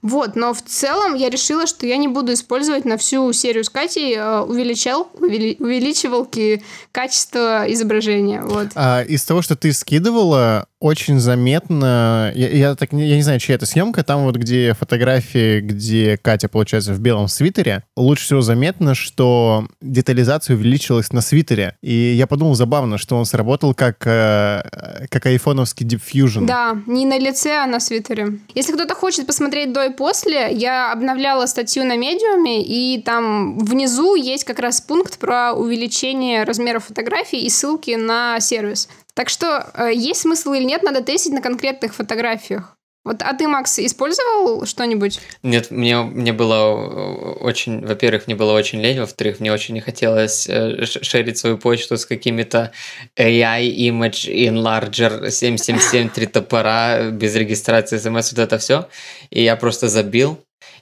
[0.03, 3.69] Вот, но в целом я решила, что я не буду использовать на всю серию с
[3.69, 8.41] Катей э, увеличал, увеличивалки качества изображения.
[8.43, 8.69] Вот.
[8.75, 13.55] А из того, что ты скидывала, очень заметно, я, я так я не знаю, чья
[13.55, 18.95] это съемка, там вот где фотографии, где Катя, получается, в белом свитере, лучше всего заметно,
[18.95, 21.77] что детализация увеличилась на свитере.
[21.83, 26.47] И я подумал, забавно, что он сработал как, э, как айфоновский Fusion.
[26.47, 28.39] Да, не на лице, а на свитере.
[28.55, 34.15] Если кто-то хочет посмотреть до и после, я обновляла статью на медиуме, и там внизу
[34.15, 38.89] есть как раз пункт про увеличение размера фотографий и ссылки на сервис.
[39.15, 42.77] Так что э, есть смысл или нет, надо тестить на конкретных фотографиях.
[43.03, 45.21] Вот, а ты, Макс, использовал что-нибудь?
[45.43, 50.47] Нет, мне, мне было очень, во-первых, мне было очень лень, во-вторых, мне очень не хотелось
[50.47, 52.73] э, шерить свою почту с какими-то
[53.17, 58.87] AI Image Enlarger 777 три топора без регистрации смс, вот это все.
[59.31, 60.39] И я просто забил,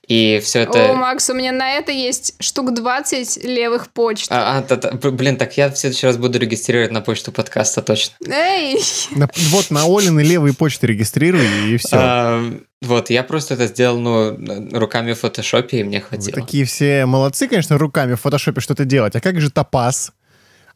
[0.09, 0.91] и все это...
[0.91, 4.33] О, Макс, у меня на это есть штук 20 левых почт.
[4.33, 7.83] А, а та, та, блин, так я в следующий раз буду регистрировать на почту подкаста
[7.83, 8.15] точно.
[8.27, 8.81] Эй!
[9.11, 11.97] На, вот на Олины левые почты регистрируй, и все.
[11.97, 14.37] А, вот, я просто это сделал, ну,
[14.73, 16.37] руками в фотошопе, и мне хватило.
[16.37, 19.15] Вы такие все молодцы, конечно, руками в фотошопе что-то делать.
[19.15, 20.13] А как же топаз?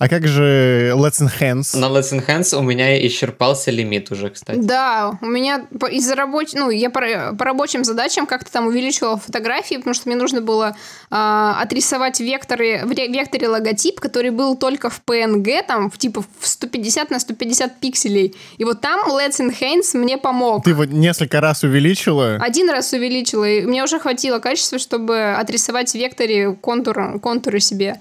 [0.03, 1.79] А как же Let's Enhance?
[1.79, 4.59] На Let's Enhance у меня исчерпался лимит уже, кстати.
[4.59, 6.59] Да, у меня из-за рабочих...
[6.59, 10.75] Ну, я по, по рабочим задачам как-то там увеличивала фотографии, потому что мне нужно было
[11.09, 16.49] э, отрисовать векторы, в векторе логотип, который был только в PNG, там, в, типа в
[16.49, 18.35] 150 на 150 пикселей.
[18.59, 20.65] И вот там Let's Enhance мне помог.
[20.65, 22.39] Ты вот несколько раз увеличила?
[22.41, 28.01] Один раз увеличила, и мне уже хватило качества, чтобы отрисовать в векторе контур, контуры себе.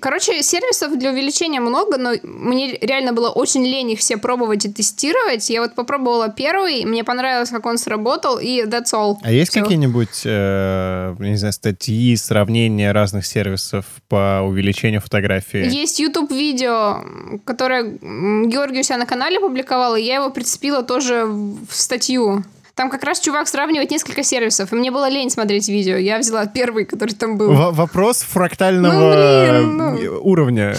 [0.00, 4.72] Короче, сервисов для увеличения много, но мне реально было очень лень их все пробовать и
[4.72, 5.48] тестировать.
[5.50, 9.16] Я вот попробовала первый, мне понравилось, как он сработал, и that's all.
[9.22, 15.64] А есть какие-нибудь, э, не знаю, статьи, сравнения разных сервисов по увеличению фотографии?
[15.64, 17.04] Есть YouTube-видео,
[17.44, 22.44] которое Георгий у себя на канале публиковал, и я его прицепила тоже в статью.
[22.74, 25.96] Там как раз чувак сравнивает несколько сервисов, и мне было лень смотреть видео.
[25.96, 27.52] Я взяла первый, который там был.
[27.52, 30.20] В- вопрос фрактального ну, блин, ну...
[30.22, 30.74] уровня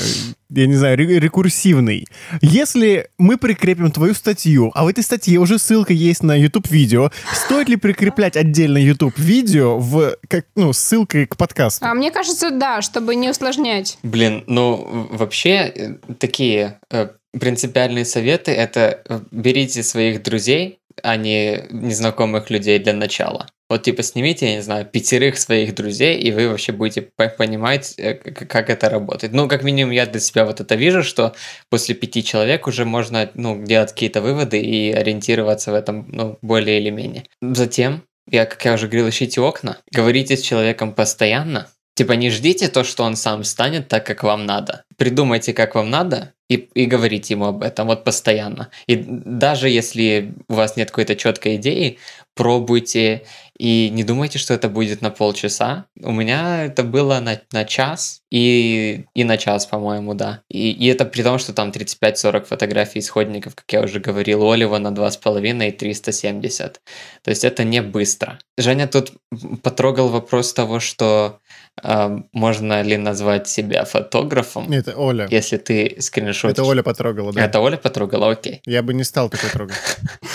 [0.55, 2.05] я не знаю, рекурсивный.
[2.41, 7.69] Если мы прикрепим твою статью, а в этой статье уже ссылка есть на YouTube-видео, стоит
[7.69, 11.85] ли прикреплять отдельно YouTube-видео в, как, ну, ссылкой к подкасту?
[11.85, 13.97] А мне кажется, да, чтобы не усложнять.
[14.03, 17.07] Блин, ну, вообще, э, такие э,
[17.39, 23.47] принципиальные советы— это э, берите своих друзей, а не незнакомых людей для начала.
[23.69, 28.13] Вот типа снимите, я не знаю, пятерых своих друзей, и вы вообще будете понимать, э,
[28.13, 29.33] как это работает.
[29.33, 31.33] Ну, как минимум, я для себя вот это вижу, что
[31.69, 36.79] после пяти человек уже можно, ну, делать какие-то выводы и ориентироваться в этом, ну, более
[36.79, 37.23] или менее.
[37.41, 42.69] Затем, я, как я уже говорил, ищите окна, говорите с человеком постоянно, Типа не ждите
[42.69, 44.83] то, что он сам станет так, как вам надо.
[44.97, 48.69] Придумайте, как вам надо, и, и говорите ему об этом вот постоянно.
[48.87, 51.99] И даже если у вас нет какой-то четкой идеи,
[52.35, 53.23] пробуйте
[53.57, 55.85] и не думайте, что это будет на полчаса.
[56.01, 60.41] У меня это было на, на час и, и на час, по-моему, да.
[60.49, 64.79] И, и это при том, что там 35-40 фотографий исходников, как я уже говорил, Олива
[64.79, 66.81] на 2,5 и 370.
[67.21, 68.39] То есть это не быстро.
[68.57, 69.13] Женя тут
[69.61, 71.39] потрогал вопрос того, что
[71.83, 74.71] э, можно ли назвать себя фотографом.
[74.71, 75.27] Это Оля.
[75.29, 76.53] Если ты скриншотишь.
[76.53, 77.45] Это Оля потрогала, да.
[77.45, 78.61] Это Оля потрогала, окей.
[78.65, 79.77] Я бы не стал такой трогать.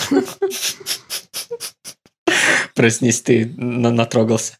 [2.79, 4.53] Проснись, ты натрогался.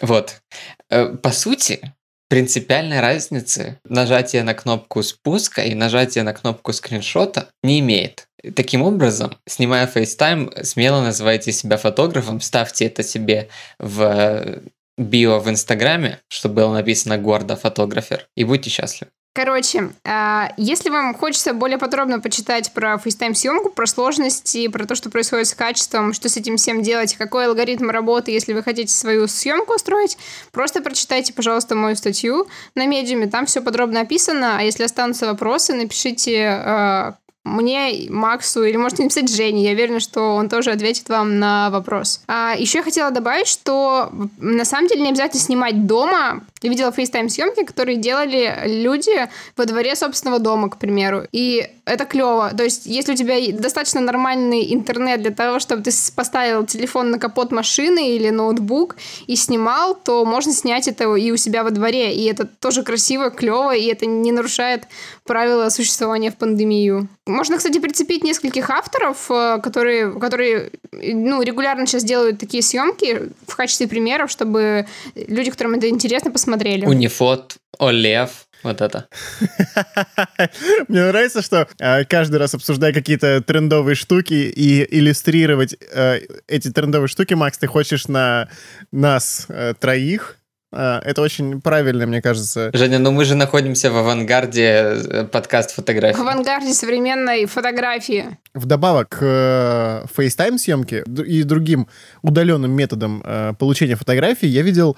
[0.00, 0.40] Вот.
[0.88, 1.94] Э, по сути,
[2.30, 8.28] принципиальной разницы нажатие на кнопку спуска и нажатие на кнопку скриншота не имеет.
[8.54, 14.62] Таким образом, снимая FaceTime, смело называйте себя фотографом, ставьте это себе в
[14.96, 19.10] био в Инстаграме, чтобы было написано гордо фотографер, и будьте счастливы.
[19.36, 25.10] Короче, а, если вам хочется более подробно почитать про FaceTime-съемку, про сложности, про то, что
[25.10, 29.28] происходит с качеством, что с этим всем делать, какой алгоритм работы, если вы хотите свою
[29.28, 30.16] съемку устроить,
[30.52, 35.74] просто прочитайте, пожалуйста, мою статью на медиуме, там все подробно описано, а если останутся вопросы,
[35.74, 39.62] напишите а, мне, Максу, или можете написать Жене.
[39.64, 42.20] Я уверена, что он тоже ответит вам на вопрос.
[42.26, 46.42] А, еще я хотела добавить, что на самом деле не обязательно снимать дома.
[46.62, 51.22] Я видела фейстайм-съемки, которые делали люди во дворе собственного дома, к примеру.
[51.30, 52.50] И это клево.
[52.56, 57.18] То есть, если у тебя достаточно нормальный интернет для того, чтобы ты поставил телефон на
[57.20, 58.96] капот машины или ноутбук
[59.28, 62.12] и снимал, то можно снять это и у себя во дворе.
[62.12, 64.88] И это тоже красиво, клево, и это не нарушает
[65.24, 67.08] правила существования в пандемию.
[67.36, 73.54] Можно, кстати, прицепить нескольких авторов, э, которые, которые ну, регулярно сейчас делают такие съемки в
[73.54, 76.86] качестве примеров, чтобы люди, которым это интересно, посмотрели.
[76.86, 79.08] Унифот, Олев, Вот это.
[80.88, 87.08] Мне нравится, что э, каждый раз обсуждая какие-то трендовые штуки и иллюстрировать э, эти трендовые
[87.08, 88.48] штуки, Макс, ты хочешь на
[88.92, 90.38] нас э, троих
[90.76, 92.70] это очень правильно, мне кажется.
[92.72, 96.16] Женя, ну мы же находимся в авангарде э, подкаст фотографии.
[96.16, 98.38] В авангарде современной фотографии.
[98.54, 101.88] Вдобавок к э, FaceTime съемке и другим
[102.22, 104.96] удаленным методам э, получения фотографий, я видел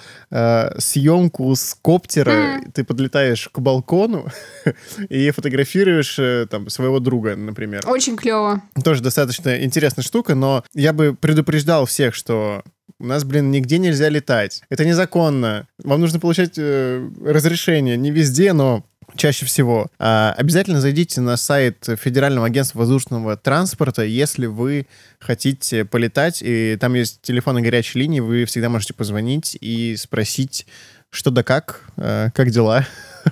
[0.79, 2.31] съемку с коптера.
[2.31, 2.73] Mm.
[2.73, 4.27] Ты подлетаешь к балкону
[5.09, 7.83] и фотографируешь там своего друга, например.
[7.87, 8.63] Очень клево.
[8.83, 12.63] Тоже достаточно интересная штука, но я бы предупреждал всех, что
[13.01, 14.63] у нас, блин, нигде нельзя летать.
[14.71, 15.69] Это незаконно.
[15.83, 17.97] Вам нужно получать э, разрешение.
[17.97, 18.85] Не везде, но
[19.17, 19.89] чаще всего.
[19.99, 24.87] А, обязательно зайдите на сайт Федерального агентства воздушного транспорта, если вы
[25.19, 30.67] хотите полетать, и там есть телефоны горячей линии, вы всегда можете позвонить и спросить,
[31.11, 32.87] что да как, э, как дела,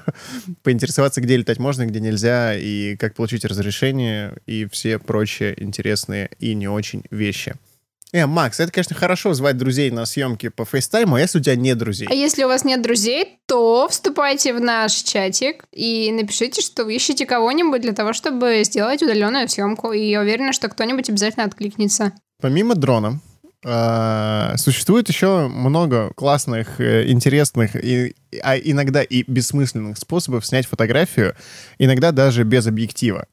[0.62, 6.54] поинтересоваться, где летать можно, где нельзя, и как получить разрешение, и все прочие интересные и
[6.54, 7.54] не очень вещи.
[8.12, 11.56] Э, Макс, это, конечно, хорошо звать друзей на съемки по фейстайму, а если у тебя
[11.56, 12.06] нет друзей?
[12.08, 16.94] А если у вас нет друзей, то вступайте в наш чатик и напишите, что вы
[16.94, 19.92] ищете кого-нибудь для того, чтобы сделать удаленную съемку.
[19.92, 22.12] И я уверена, что кто-нибудь обязательно откликнется.
[22.40, 23.20] Помимо дрона,
[23.64, 31.34] Uh, существует еще много классных, э, интересных и а иногда и бессмысленных способов снять фотографию,
[31.78, 33.26] иногда даже без объектива.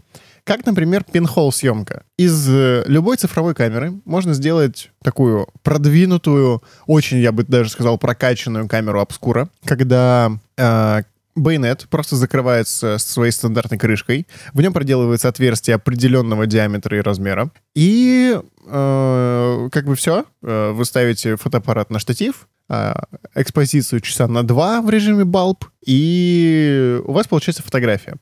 [0.44, 2.04] Как, например, пинхол съемка.
[2.18, 8.68] Из э, любой цифровой камеры можно сделать такую продвинутую, очень, я бы даже сказал, прокачанную
[8.68, 11.04] камеру обскура, когда э,
[11.36, 14.28] Байонет просто закрывается своей стандартной крышкой.
[14.54, 17.50] В нем проделывается отверстие определенного диаметра и размера.
[17.74, 20.26] И э, как бы все.
[20.44, 22.94] Э, вы ставите фотоаппарат на штатив, э,
[23.34, 28.16] экспозицию часа на два в режиме балб, и у вас получается фотография.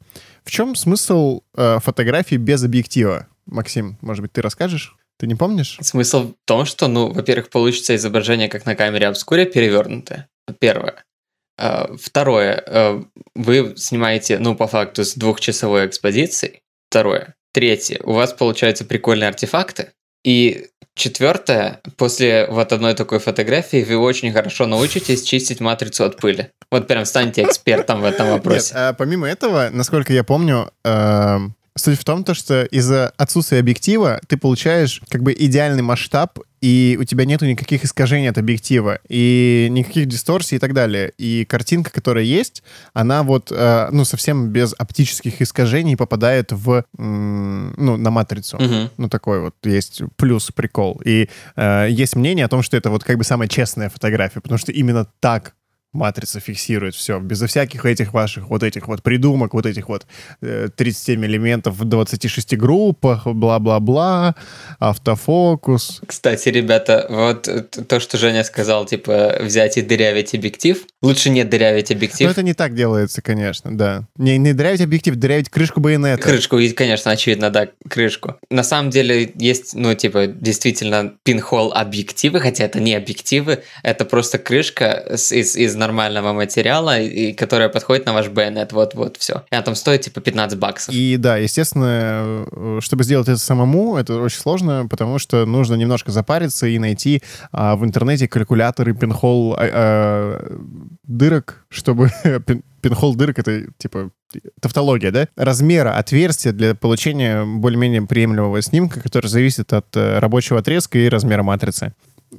[0.44, 3.28] В чем смысл э, фотографии без объектива?
[3.46, 4.96] Максим, может быть, ты расскажешь?
[5.18, 5.78] Ты не помнишь?
[5.82, 10.28] Смысл в том, что, ну, во-первых, получится изображение, как на камере обскуре, перевернутое.
[10.60, 11.06] Первое.
[11.60, 12.64] А, второе.
[12.66, 13.04] Э,
[13.36, 16.62] вы снимаете, ну, по факту, с двухчасовой экспозицией.
[16.90, 17.36] Второе.
[17.54, 18.00] Третье.
[18.04, 19.92] У вас получаются прикольные артефакты.
[20.24, 21.80] И четвертое.
[21.98, 26.50] После вот одной такой фотографии вы очень хорошо научитесь чистить матрицу от пыли.
[26.70, 28.74] Вот прям станете экспертом в этом вопросе.
[28.74, 31.38] Нет, а помимо этого, насколько я помню, э,
[31.78, 36.96] суть в том, то, что из-за отсутствия объектива ты получаешь как бы идеальный масштаб, и
[37.00, 41.12] у тебя нету никаких искажений от объектива, и никаких дисторсий и так далее.
[41.18, 42.62] И картинка, которая есть,
[42.94, 48.58] она вот, э, ну, совсем без оптических искажений попадает в, ну, на матрицу.
[48.58, 48.90] Угу.
[48.98, 51.02] Ну, такой вот есть плюс, прикол.
[51.04, 54.60] И э, есть мнение о том, что это вот как бы самая честная фотография, потому
[54.60, 55.56] что именно так
[55.94, 60.06] матрица фиксирует все, безо всяких этих ваших вот этих вот придумок, вот этих вот
[60.42, 64.36] э, 37 элементов в 26 группах, бла-бла-бла,
[64.80, 66.02] автофокус.
[66.06, 67.50] Кстати, ребята, вот
[67.88, 72.28] то, что Женя сказал, типа, взять и дырявить объектив, лучше не дырявить объектив.
[72.28, 74.08] Но это не так делается, конечно, да.
[74.18, 76.22] Не, не дырявить объектив, дырявить крышку байонета.
[76.22, 78.36] Крышку, и, конечно, очевидно, да, крышку.
[78.50, 84.38] На самом деле есть, ну, типа, действительно пинхол объективы, хотя это не объективы, это просто
[84.38, 88.72] крышка из, из нормального материала, и которая подходит на ваш байонет.
[88.72, 89.44] Вот-вот, все.
[89.52, 90.94] И она там стоит типа 15 баксов.
[90.94, 96.12] И да, естественно, э, чтобы сделать это самому, это очень сложно, потому что нужно немножко
[96.12, 100.58] запариться и найти а, в интернете калькуляторы пинхол а, а,
[101.04, 102.12] дырок, чтобы
[102.82, 104.12] пинхол дырок это типа
[104.62, 105.28] тавтология, да?
[105.36, 111.44] Размера отверстия для получения более-менее приемлемого снимка, который зависит от э, рабочего отрезка и размера
[111.44, 111.94] матрицы.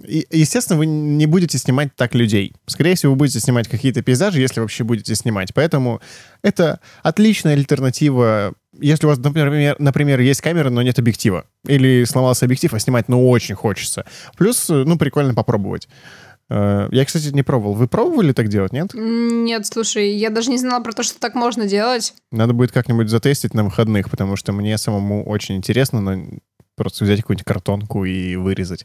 [0.07, 2.55] И, естественно, вы не будете снимать так людей.
[2.67, 5.55] Скорее всего, вы будете снимать какие-то пейзажи, если вообще будете снимать.
[5.55, 6.01] Поэтому
[6.43, 8.55] это отличная альтернатива.
[8.79, 11.45] Если у вас, например, например, есть камера, но нет объектива.
[11.67, 14.05] Или сломался объектив, а снимать, ну, очень хочется.
[14.37, 15.88] Плюс, ну, прикольно попробовать.
[16.49, 17.75] Э, я, кстати, не пробовал.
[17.75, 18.91] Вы пробовали так делать, нет?
[18.95, 22.15] Нет, слушай, я даже не знала про то, что так можно делать.
[22.31, 26.23] Надо будет как-нибудь затестить на выходных, потому что мне самому очень интересно, но
[26.77, 28.85] просто взять какую-нибудь картонку и вырезать.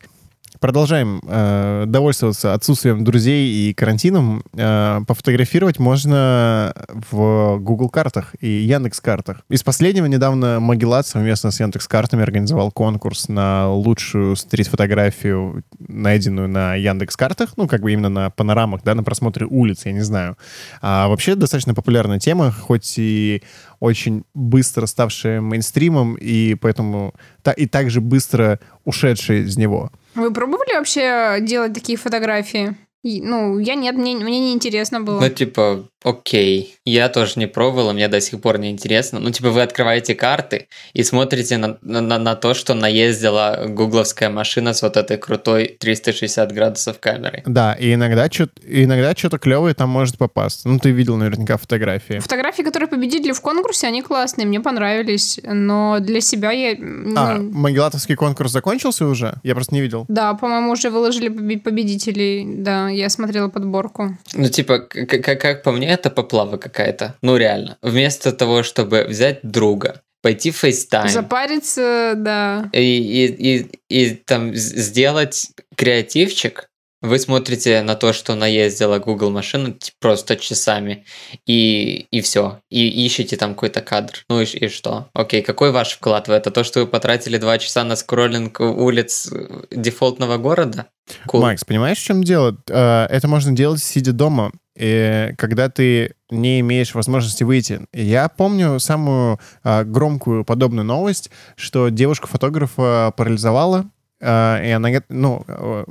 [0.59, 4.43] Продолжаем э, довольствоваться отсутствием друзей и карантином.
[4.53, 9.41] Э, пофотографировать можно в Google картах и Яндекс картах.
[9.49, 16.75] Из последнего недавно Магеллат совместно с Яндекс картами организовал конкурс на лучшую стрит-фотографию, найденную на
[16.75, 20.37] Яндекс картах, ну как бы именно на панорамах, да, на просмотре улиц, я не знаю.
[20.81, 23.43] А вообще достаточно популярная тема, хоть и
[23.79, 27.13] очень быстро ставшая мейнстримом и поэтому
[27.43, 29.91] та, и также быстро ушедшая из него.
[30.17, 32.75] Вы пробовали вообще делать такие фотографии?
[33.03, 35.21] Ну, я нет, мне, мне не интересно было.
[35.21, 36.75] Ну, типа, окей.
[36.85, 39.19] Я тоже не пробовал, мне до сих пор не интересно.
[39.19, 44.73] Ну, типа, вы открываете карты и смотрите на, на, на то, что наездила гугловская машина
[44.73, 47.43] с вот этой крутой 360 градусов камерой.
[47.45, 50.65] Да, и иногда что-то иногда что-то клевое там может попасть.
[50.65, 52.19] Ну, ты видел наверняка фотографии.
[52.19, 55.39] Фотографии, которые победили в конкурсе, они классные, мне понравились.
[55.43, 56.75] Но для себя я...
[56.77, 57.15] Ну...
[57.17, 59.35] А, Магеллатовский конкурс закончился уже?
[59.43, 60.05] Я просто не видел.
[60.07, 61.27] Да, по-моему, уже выложили
[61.57, 62.45] победителей.
[62.47, 64.17] Да, я смотрела подборку.
[64.33, 67.15] Ну, типа, как, как по мне, это поплава какая-то.
[67.21, 67.77] Ну, реально.
[67.81, 71.09] Вместо того, чтобы взять друга, пойти в FaceTime.
[71.09, 72.69] Запариться, да.
[72.73, 76.69] И, и, и, и там сделать креативчик,
[77.01, 81.05] вы смотрите на то, что наездила Google машина просто часами,
[81.45, 82.59] и, и все.
[82.69, 84.25] И ищете там какой-то кадр.
[84.29, 85.07] Ну и, и что?
[85.13, 86.49] Окей, какой ваш вклад в это?
[86.49, 90.87] То, что вы потратили два часа на скроллинг улиц э, дефолтного города?
[91.27, 91.41] Cool.
[91.41, 92.57] Макс, понимаешь, в чем дело?
[92.67, 97.81] Э, это можно делать, сидя дома, и когда ты не имеешь возможности выйти.
[97.93, 103.89] Я помню самую э, громкую подобную новость, что девушка-фотографа парализовала
[104.21, 105.45] а, и она, ну,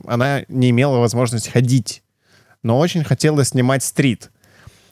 [0.07, 2.03] она не имела возможности ходить,
[2.62, 4.30] но очень хотела снимать стрит.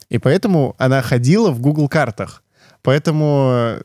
[0.09, 2.43] И поэтому она ходила в Google картах.
[2.83, 3.79] Поэтому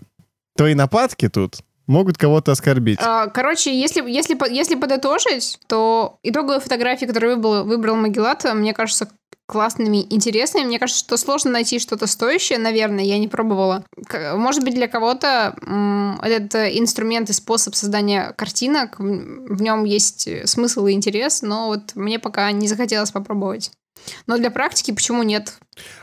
[0.56, 3.00] твои нападки тут могут кого-то оскорбить.
[3.02, 9.10] А, короче, если, если, если подытожить, то итоговые фотографии, которые выбрал, выбрал Магеллат, мне кажется,
[9.50, 10.66] классными, интересными.
[10.66, 13.84] Мне кажется, что сложно найти что-то стоящее, наверное, я не пробовала.
[14.36, 15.56] Может быть, для кого-то
[16.22, 22.20] этот инструмент и способ создания картинок, в нем есть смысл и интерес, но вот мне
[22.20, 23.72] пока не захотелось попробовать.
[24.28, 25.54] Но для практики почему нет?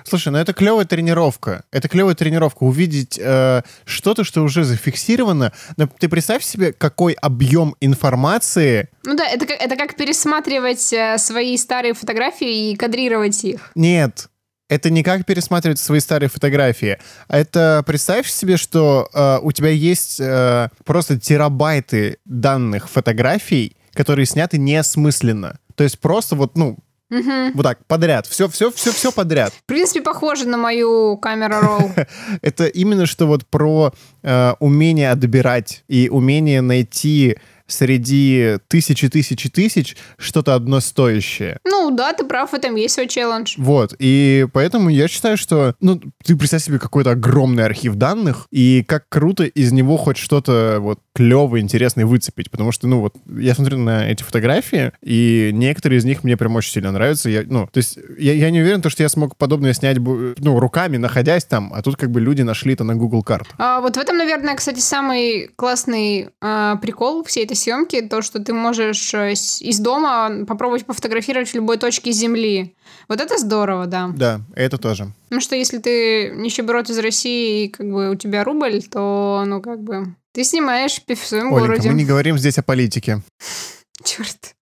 [0.05, 1.65] Слушай, ну это клевая тренировка.
[1.71, 2.65] Это клевая тренировка.
[2.65, 5.53] Увидеть э, что-то, что уже зафиксировано.
[5.77, 8.89] Но ты представь себе, какой объем информации.
[9.05, 13.71] Ну да, это как, это как пересматривать э, свои старые фотографии и кадрировать их.
[13.75, 14.29] Нет,
[14.69, 16.99] это не как пересматривать свои старые фотографии.
[17.29, 24.59] Это представь себе, что э, у тебя есть э, просто терабайты данных фотографий, которые сняты
[24.59, 25.59] неосмысленно.
[25.77, 26.79] То есть просто вот, ну,
[27.11, 27.53] Угу.
[27.55, 28.27] Вот так, подряд.
[28.27, 29.53] Все, все, все, все подряд.
[29.53, 31.91] В принципе, похоже на мою камеру ролл.
[32.43, 33.93] Это именно что вот про
[34.23, 41.59] э, умение отбирать и умение найти среди тысячи, тысячи, тысяч что-то одно стоящее.
[41.65, 43.55] Ну да, ты прав, в этом есть свой челлендж.
[43.59, 48.85] Вот, и поэтому я считаю, что, ну, ты представь себе какой-то огромный архив данных, и
[48.87, 53.55] как круто из него хоть что-то вот клевое, интересное выцепить, потому что, ну, вот, я
[53.55, 57.69] смотрю на эти фотографии, и некоторые из них мне прям очень сильно нравятся, я, ну,
[57.73, 61.45] то есть я, я не уверен, то, что я смог подобное снять, ну, руками, находясь
[61.45, 63.47] там, а тут как бы люди нашли это на Google карт.
[63.59, 68.39] А, вот в этом, наверное, кстати, самый классный а, прикол всей этой съемки, то, что
[68.39, 72.75] ты можешь э, из дома попробовать пофотографировать в любой точке Земли.
[73.09, 74.13] Вот это здорово, да.
[74.15, 75.13] Да, это тоже.
[75.31, 79.61] Ну что, если ты нищеброд из России и как бы у тебя рубль, то, ну,
[79.61, 81.89] как бы, ты снимаешь в своем Оленька, городе.
[81.91, 83.23] мы не говорим здесь о политике.
[84.05, 84.56] Черт.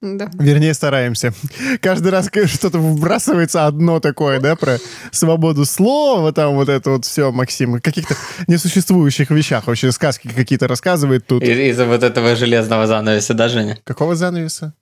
[0.00, 0.30] Да.
[0.32, 1.34] Вернее, стараемся.
[1.82, 4.78] Каждый раз что-то вбрасывается одно такое, да, про
[5.12, 8.14] свободу слова, там вот это вот все, Максим, о каких-то
[8.46, 9.66] несуществующих вещах.
[9.66, 11.42] Вообще сказки какие-то рассказывает тут.
[11.42, 13.78] Из-за вот этого железного занавеса, да, Женя?
[13.84, 14.74] Какого занавеса?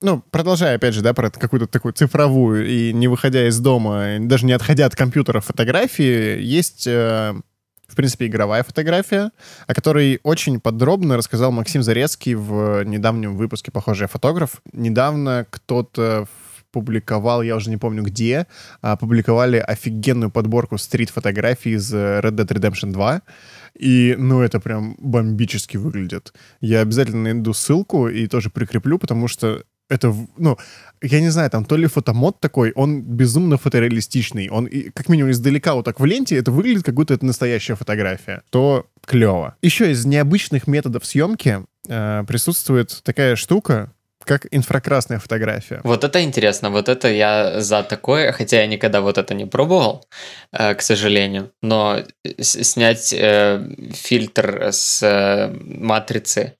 [0.00, 4.46] Ну, продолжая, опять же, да, про какую-то такую цифровую и не выходя из дома, даже
[4.46, 7.34] не отходя от компьютера фотографии, есть э,
[7.86, 9.30] в принципе, игровая фотография,
[9.66, 14.62] о которой очень подробно рассказал Максим Зарецкий в недавнем выпуске «Похожий фотограф».
[14.72, 16.26] Недавно кто-то
[16.72, 18.46] публиковал, я уже не помню где,
[18.80, 23.22] опубликовали офигенную подборку стрит-фотографий из Red Dead Redemption 2.
[23.78, 26.32] И, ну, это прям бомбически выглядит.
[26.60, 30.56] Я обязательно найду ссылку и тоже прикреплю, потому что это, ну,
[31.02, 34.48] я не знаю, там то ли фотомод такой, он безумно фотореалистичный.
[34.48, 38.42] Он, как минимум, издалека вот так в ленте, это выглядит, как будто это настоящая фотография.
[38.50, 39.56] То клево.
[39.62, 43.92] Еще из необычных методов съемки э, присутствует такая штука,
[44.24, 45.80] как инфракрасная фотография.
[45.84, 50.06] Вот это интересно, вот это я за такое, хотя я никогда вот это не пробовал,
[50.52, 52.02] э, к сожалению, но
[52.40, 53.62] снять э,
[53.92, 56.54] фильтр с э, матрицы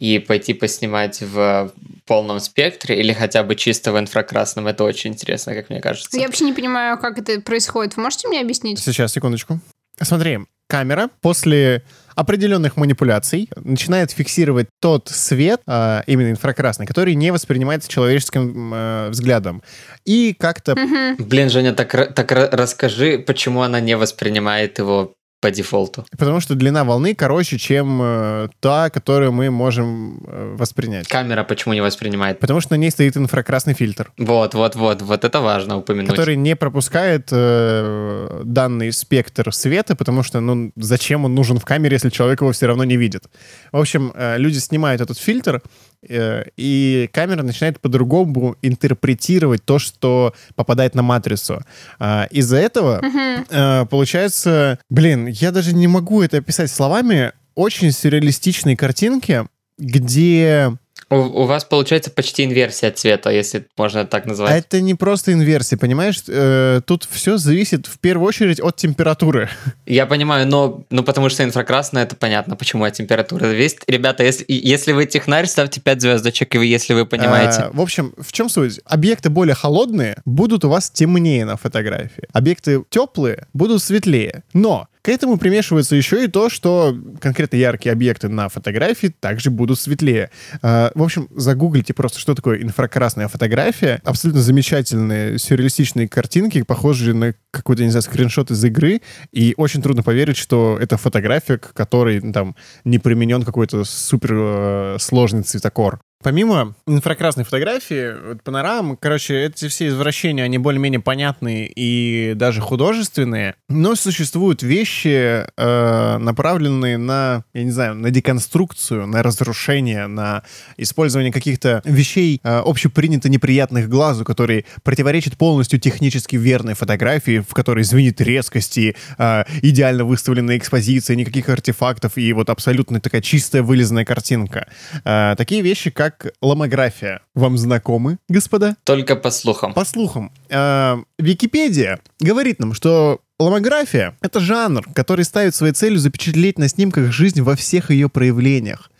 [0.00, 1.72] и пойти поснимать в
[2.06, 6.18] полном спектре или хотя бы чисто в инфракрасном, это очень интересно, как мне кажется.
[6.18, 7.96] Я вообще не понимаю, как это происходит.
[7.96, 8.80] Вы можете мне объяснить?
[8.80, 9.60] Сейчас, секундочку.
[10.00, 10.38] Смотри,
[10.68, 11.84] камера после
[12.14, 19.62] определенных манипуляций начинает фиксировать тот свет, а, именно инфракрасный, который не воспринимается человеческим э, взглядом.
[20.06, 20.74] И как-то...
[21.18, 26.04] Блин, Женя, так, так расскажи, почему она не воспринимает его по дефолту.
[26.18, 31.08] Потому что длина волны короче, чем э, та, которую мы можем э, воспринять.
[31.08, 32.38] Камера почему не воспринимает?
[32.38, 34.12] Потому что на ней стоит инфракрасный фильтр.
[34.18, 36.10] Вот, вот, вот, вот это важно упомянуть.
[36.10, 41.94] Который не пропускает э, данный спектр света, потому что, ну, зачем он нужен в камере,
[41.94, 43.24] если человек его все равно не видит.
[43.72, 45.62] В общем, э, люди снимают этот фильтр,
[46.08, 51.62] и камера начинает по-другому интерпретировать то, что попадает на матрицу.
[51.98, 53.02] Э, из-за этого
[53.50, 59.46] э, получается, блин, я даже не могу это описать словами, очень сюрреалистичные картинки,
[59.78, 60.72] где
[61.08, 64.64] У, у вас получается почти инверсия цвета, если можно так А назвать.
[64.66, 66.22] это не просто инверсия, понимаешь?
[66.28, 69.48] Э, тут все зависит в первую очередь от температуры.
[69.86, 73.82] Я понимаю, но ну потому что инфракрасное, это понятно, почему от температуры зависит.
[73.86, 77.62] Ребята, если, если вы технарь, ставьте 5 звездочек, если вы понимаете.
[77.62, 78.80] А, в общем, в чем суть?
[78.84, 82.24] Объекты более холодные будут у вас темнее на фотографии.
[82.32, 84.42] Объекты теплые будут светлее.
[84.52, 89.80] Но к этому примешивается еще и то, что конкретно яркие объекты на фотографии также будут
[89.80, 90.30] светлее.
[90.62, 94.00] А, В общем, загуглите просто, что такое инфракрасная фотография.
[94.04, 99.00] Абсолютно замечательные сюрреалистичные картинки, похожие на какой-то, не знаю, скриншот из игры.
[99.32, 104.30] И очень трудно поверить, что это фотография, к которой ну, там не применен какой-то супер
[104.32, 106.00] э, сложный цветокор.
[106.22, 113.94] Помимо инфракрасной фотографии, панорам, короче, эти все извращения, они более-менее понятные и даже художественные, но
[113.94, 120.42] существуют вещи, э, направленные на, я не знаю, на деконструкцию, на разрушение, на
[120.76, 127.82] использование каких-то вещей э, общепринято неприятных глазу, которые противоречат полностью технически верной фотографии, в которой
[127.82, 134.68] звенит резкости, э, идеально выставленная экспозиция, никаких артефактов и вот абсолютно такая чистая вылизанная картинка.
[135.06, 136.09] Э, такие вещи, как
[136.40, 137.22] ломография.
[137.34, 138.76] Вам знакомы, господа?
[138.84, 139.74] Только по слухам.
[139.74, 146.58] По слухам, э, Википедия говорит нам, что ломография— это жанр, который ставит своей целью запечатлеть
[146.58, 148.90] на снимках жизнь во всех ее проявлениях.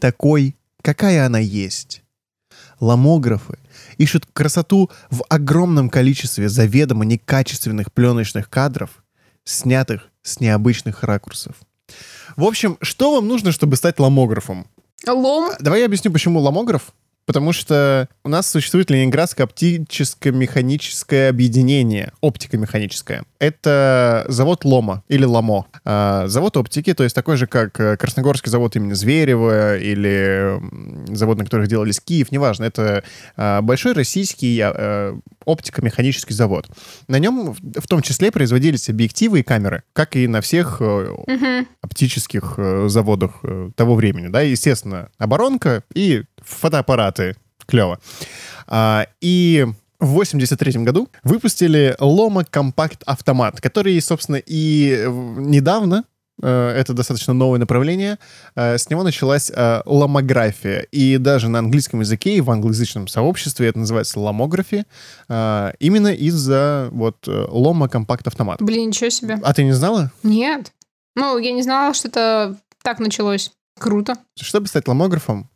[0.00, 2.02] Такой, какая она есть.
[2.80, 3.58] Ломографы
[3.96, 9.04] ищут красоту в огромном количестве заведомо некачественных пленочных кадров,
[9.44, 11.54] снятых с необычных ракурсов.
[12.36, 14.66] В общем, что вам нужно, чтобы стать ломографом?
[15.06, 15.50] Лом.
[15.60, 16.92] Давай я объясню, почему ломограф.
[17.24, 23.22] Потому что у нас существует Ленинградское оптическо-механическое объединение, оптико-механическое.
[23.38, 25.66] Это завод Лома или Ломо.
[25.84, 30.60] А, завод оптики, то есть такой же, как э, Красногорский завод имени Зверева или
[31.14, 32.64] завод, на которых делались Киев, неважно.
[32.64, 33.04] Это
[33.36, 36.68] а, большой российский а, э, оптико-механический завод.
[37.06, 41.68] На нем в том числе производились объективы и камеры, как и на всех Мгм.
[41.80, 43.42] оптических заводах
[43.76, 47.36] того времени, да, естественно, оборонка и фотоаппараты.
[47.66, 47.98] Клево.
[48.66, 49.66] А, и
[50.00, 56.04] в 83 году выпустили Loma Compact Автомат, который, собственно, и недавно
[56.42, 58.18] э, это достаточно новое направление.
[58.56, 60.80] э, С него началась э, ломография.
[60.90, 64.84] И даже на английском языке и в англоязычном сообществе это называется ломографи.
[65.28, 68.60] Именно из-за вот лома компакт автомат.
[68.60, 69.38] Блин, ничего себе.
[69.42, 70.10] А ты не знала?
[70.24, 70.72] Нет.
[71.14, 73.52] Ну, я не знала, что это так началось.
[73.78, 74.16] Круто.
[74.40, 75.48] Чтобы стать ломографом,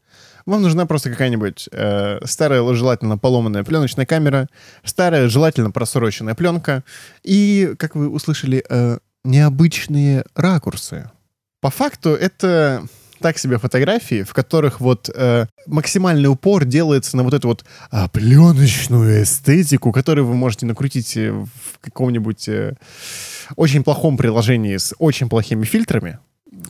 [0.46, 4.48] вам нужна просто какая-нибудь э, старая, желательно поломанная пленочная камера,
[4.84, 6.84] старая, желательно просроченная пленка
[7.22, 11.10] и, как вы услышали, э, необычные ракурсы.
[11.60, 12.86] По факту это
[13.20, 18.08] так себе фотографии, в которых вот э, максимальный упор делается на вот эту вот а,
[18.08, 22.74] пленочную эстетику, которую вы можете накрутить э, в каком-нибудь э,
[23.56, 26.18] очень плохом приложении с очень плохими фильтрами.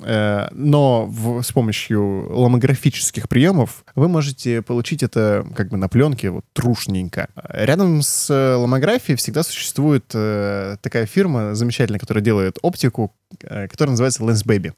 [0.03, 6.31] Э, но в- с помощью ломографических приемов вы можете получить это как бы на пленке
[6.31, 7.29] вот трушненько.
[7.51, 13.93] Рядом с э, ломографией всегда существует э, такая фирма замечательная, которая делает оптику, э, которая
[13.93, 14.73] называется Lens Baby.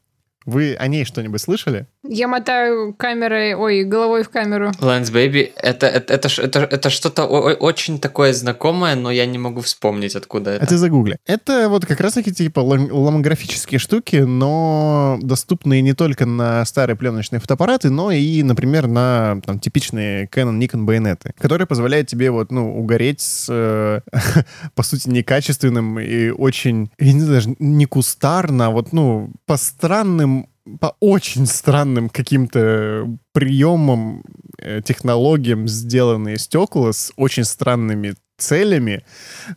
[0.49, 1.85] Вы о ней что-нибудь слышали?
[2.03, 4.71] Я мотаю камерой, ой, головой в камеру.
[4.79, 9.61] Lens Baby, это, это, это, это, это что-то очень такое знакомое, но я не могу
[9.61, 10.63] вспомнить, откуда это.
[10.63, 11.17] А ты загугли.
[11.27, 17.39] Это вот как раз-таки типа лом- ломографические штуки, но доступные не только на старые пленочные
[17.39, 22.75] фотоаппараты, но и, например, на там, типичные Canon, Nikon байонеты, которые позволяют тебе вот, ну,
[22.79, 23.99] угореть с, э,
[24.75, 29.57] по сути, некачественным и очень, я не знаю, даже не кустарно, а вот, ну, по
[29.57, 30.38] странным
[30.77, 34.23] по очень странным каким-то приемам,
[34.57, 39.03] э, технологиям сделанные стекла с очень странными целями.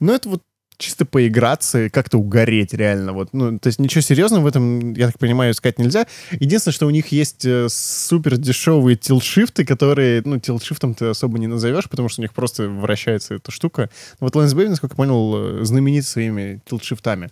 [0.00, 0.42] Но это вот
[0.82, 3.12] чисто поиграться и как-то угореть реально.
[3.12, 3.30] Вот.
[3.32, 6.06] Ну, то есть ничего серьезного в этом, я так понимаю, искать нельзя.
[6.32, 11.46] Единственное, что у них есть э, супер дешевые тилшифты, которые, ну, тилшифтом ты особо не
[11.46, 13.88] назовешь, потому что у них просто вращается эта штука.
[14.20, 17.30] Вот Lens Baby, насколько я понял, э, знаменит своими тилшифтами.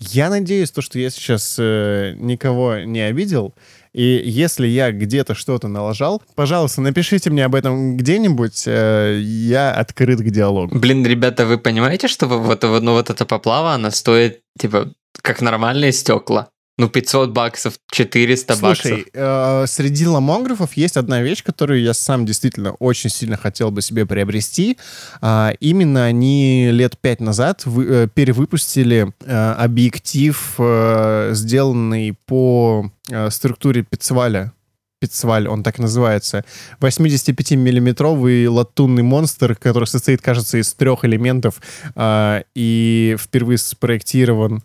[0.00, 3.54] Я надеюсь, то, что я сейчас э, никого не обидел,
[3.98, 8.62] и если я где-то что-то налажал, пожалуйста, напишите мне об этом где-нибудь.
[8.68, 10.78] Э, я открыт к диалогу.
[10.78, 15.90] Блин, ребята, вы понимаете, что вот, ну, вот эта поплава, она стоит, типа, как нормальные
[15.90, 16.48] стекла?
[16.78, 19.10] Ну, 500 баксов, 400 Слушай, баксов.
[19.12, 24.06] Э, среди ломографов есть одна вещь, которую я сам действительно очень сильно хотел бы себе
[24.06, 24.78] приобрести.
[25.20, 33.28] А, именно они лет пять назад вы, э, перевыпустили э, объектив, э, сделанный по э,
[33.30, 34.52] структуре Пиццваля.
[35.00, 36.44] Пиццваль, он так называется.
[36.80, 41.60] 85-миллиметровый латунный монстр, который состоит, кажется, из трех элементов
[41.96, 44.62] э, и впервые спроектирован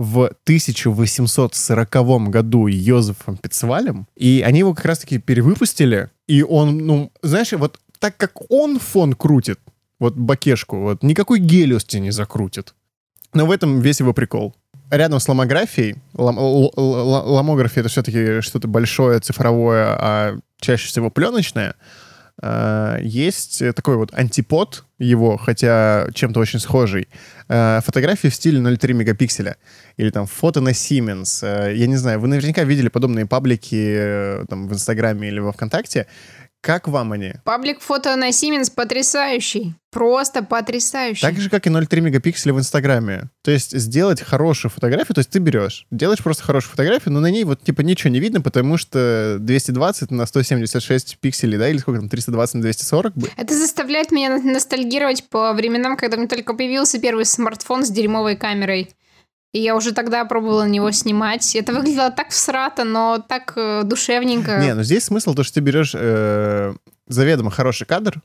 [0.00, 7.52] в 1840 году Йозефом Пиццвалем, и они его как раз-таки перевыпустили, и он, ну, знаешь,
[7.52, 9.60] вот так как он фон крутит,
[9.98, 12.74] вот бакешку, вот никакой гелиос тебе не закрутит.
[13.34, 14.54] Но в этом весь его прикол.
[14.90, 21.74] Рядом с ломографией, лом, ломография это все-таки что-то большое, цифровое, а чаще всего пленочное,
[23.02, 27.08] есть такой вот антипод его, хотя чем-то очень схожий.
[27.48, 29.56] А, фотографии в стиле 0,3 мегапикселя.
[29.96, 31.40] Или там фото на Siemens.
[31.42, 35.52] А, я не знаю, вы наверняка видели подобные паблики э, там, в Инстаграме или во
[35.52, 36.06] Вконтакте.
[36.60, 37.34] Как вам они?
[37.44, 39.74] Паблик фото на Siemens потрясающий.
[39.90, 41.22] Просто потрясающий.
[41.22, 43.30] Так же, как и 0,3 мегапикселя в Инстаграме.
[43.42, 47.30] То есть сделать хорошую фотографию, то есть ты берешь, делаешь просто хорошую фотографию, но на
[47.30, 52.00] ней вот типа ничего не видно, потому что 220 на 176 пикселей, да, или сколько
[52.00, 53.14] там, 320 на 240?
[53.36, 58.90] Это заставляет меня ностальгировать по временам, когда мне только появился первый смартфон с дерьмовой камерой.
[59.52, 61.56] И я уже тогда пробовала на него снимать.
[61.56, 64.60] Это выглядело так всрато, но так э, душевненько.
[64.60, 66.74] Не, ну здесь смысл то, что ты берешь э,
[67.08, 68.22] заведомо хороший кадр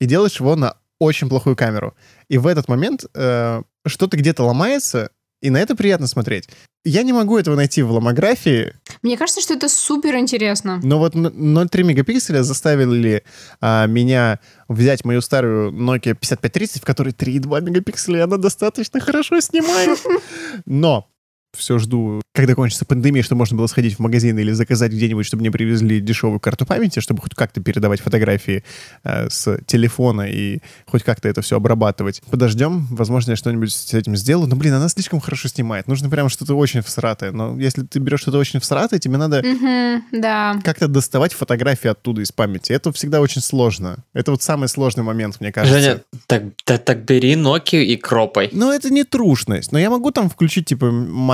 [0.00, 1.94] и делаешь его на очень плохую камеру.
[2.28, 6.48] И в этот момент э, что-то где-то ломается, и на это приятно смотреть.
[6.84, 8.72] Я не могу этого найти в ломографии.
[9.02, 10.80] Мне кажется, что это супер интересно.
[10.82, 13.22] Но вот 0,3 мегапикселя заставили
[13.60, 19.98] а, меня взять мою старую Nokia 5530, в которой 3,2 мегапикселя, она достаточно хорошо снимает.
[20.64, 21.09] Но
[21.56, 25.40] все жду, когда кончится пандемия, чтобы можно было сходить в магазин или заказать где-нибудь, чтобы
[25.40, 28.64] мне привезли дешевую карту памяти, чтобы хоть как-то передавать фотографии
[29.04, 32.22] э, с телефона и хоть как-то это все обрабатывать.
[32.30, 34.48] Подождем, возможно, я что-нибудь с этим сделаю.
[34.48, 35.88] Но, блин, она слишком хорошо снимает.
[35.88, 37.32] Нужно прямо что-то очень всратое.
[37.32, 40.60] Но если ты берешь что-то очень всратое, тебе надо mm-hmm, да.
[40.62, 42.72] как-то доставать фотографии оттуда из памяти.
[42.72, 44.04] Это всегда очень сложно.
[44.12, 45.80] Это вот самый сложный момент, мне кажется.
[45.80, 48.50] Женя, так, так, так бери Nokia и кропай.
[48.52, 49.72] Ну, это не трушность.
[49.72, 50.90] Но я могу там включить, типа,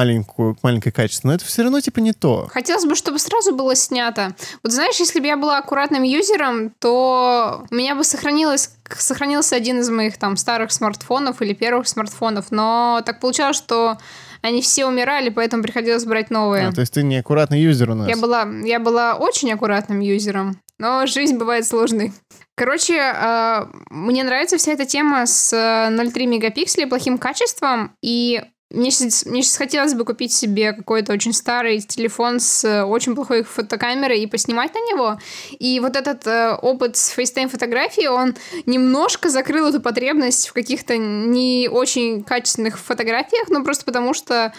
[0.07, 2.49] маленькую, маленькое качество, но это все равно типа не то.
[2.53, 4.35] Хотелось бы, чтобы сразу было снято.
[4.63, 9.81] Вот знаешь, если бы я была аккуратным юзером, то у меня бы сохранилось сохранился один
[9.81, 13.99] из моих там старых смартфонов или первых смартфонов, но так получалось, что
[14.43, 16.69] они все умирали, поэтому приходилось брать новые.
[16.69, 18.09] А, то есть ты не аккуратный юзер у нас?
[18.09, 22.13] Я была, я была очень аккуратным юзером, но жизнь бывает сложной.
[22.55, 28.41] Короче, э, мне нравится вся эта тема с 0,3 э, мегапикселя плохим качеством, и
[28.71, 33.15] мне сейчас, мне сейчас хотелось бы купить себе какой-то очень старый телефон с э, очень
[33.15, 35.19] плохой фотокамерой и поснимать на него.
[35.59, 38.35] И вот этот э, опыт с FaceTime фотографией, он
[38.67, 44.53] немножко закрыл эту потребность в каких-то не очень качественных фотографиях, ну просто потому что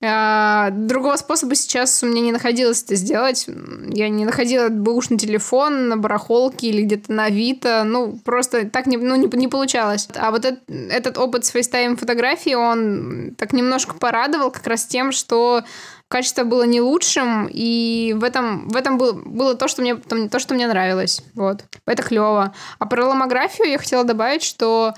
[0.00, 3.46] другого способа сейчас у меня не находилось это сделать.
[3.88, 7.82] Я не находила бэушный телефон на барахолке или где-то на Авито.
[7.84, 10.08] Ну, просто так не, ну, не, не получалось.
[10.14, 15.10] А вот этот, этот опыт с FaceTime фотографии, он так немножко порадовал как раз тем,
[15.10, 15.64] что
[16.06, 20.38] качество было не лучшим, и в этом, в этом было, было то, что мне, то,
[20.38, 21.22] что мне нравилось.
[21.34, 21.64] Вот.
[21.86, 22.54] Это клево.
[22.78, 24.94] А про ломографию я хотела добавить, что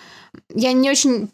[0.54, 1.30] я не очень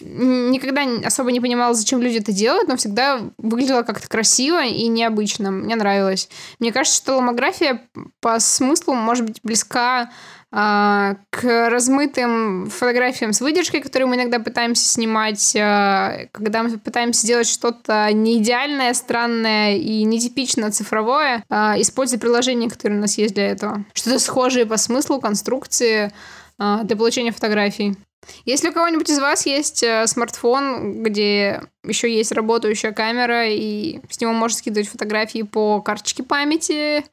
[0.00, 5.50] никогда особо не понимала, зачем люди это делают, но всегда выглядело как-то красиво и необычно.
[5.50, 6.28] Мне нравилось.
[6.58, 7.82] Мне кажется, что ломография
[8.20, 10.10] по смыслу может быть близка
[10.50, 17.20] а, к размытым фотографиям с выдержкой, которые мы иногда пытаемся снимать, а, когда мы пытаемся
[17.20, 23.34] сделать что-то не идеальное, странное и нетипично цифровое, а, используя приложения, которые у нас есть
[23.34, 23.84] для этого.
[23.92, 26.12] Что-то схожее по смыслу, конструкции
[26.58, 27.96] для получения фотографий.
[28.44, 34.20] Если у кого-нибудь из вас есть э, смартфон, где еще есть работающая камера, и с
[34.20, 37.04] него можно скидывать фотографии по карточке памяти,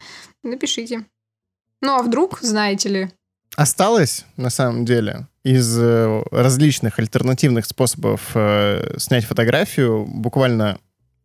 [0.44, 1.06] напишите.
[1.82, 3.10] Ну а вдруг, знаете ли?
[3.56, 10.80] Осталось, на самом деле, из э, различных альтернативных способов э, снять фотографию буквально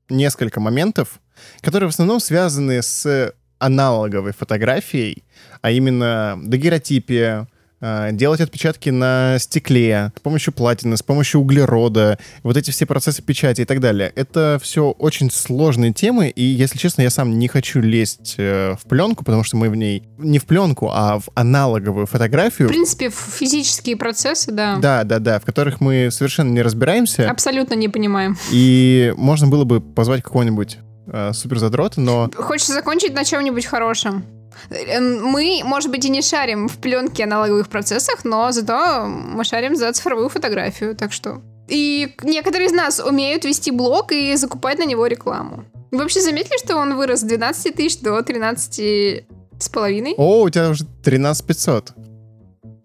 [0.09, 1.21] несколько моментов,
[1.61, 5.25] которые в основном связаны с аналоговой фотографией,
[5.61, 7.49] а именно дагеротипия,
[7.81, 13.63] делать отпечатки на стекле с помощью платины, с помощью углерода, вот эти все процессы печати
[13.63, 14.13] и так далее.
[14.15, 18.89] Это все очень сложные темы, и, если честно, я сам не хочу лезть э, в
[18.89, 22.69] пленку, потому что мы в ней не в пленку, а в аналоговую фотографию.
[22.69, 24.77] В принципе, в физические процессы, да.
[24.77, 27.31] Да, да, да, в которых мы совершенно не разбираемся.
[27.31, 28.37] Абсолютно не понимаем.
[28.53, 32.31] И можно было бы позвать какого-нибудь э, суперзадрота, но...
[32.35, 34.25] Хочется закончить на чем-нибудь хорошем.
[34.71, 39.77] Эм, мы, может быть, и не шарим в пленке аналоговых процессах, но зато мы шарим
[39.77, 41.41] за цифровую фотографию, так что...
[41.69, 45.65] И некоторые из нас умеют вести блог и закупать на него рекламу.
[45.93, 49.25] Вы вообще заметили, что он вырос с 12 тысяч до 13
[49.61, 50.15] с половиной?
[50.17, 51.93] О, у тебя уже 13 500.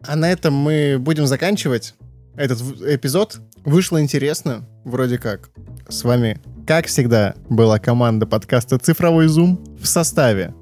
[0.07, 1.95] А на этом мы будем заканчивать
[2.35, 3.39] этот эпизод.
[3.63, 5.49] Вышло интересно, вроде как.
[5.89, 10.53] С вами, как всегда, была команда подкаста «Цифровой зум» в составе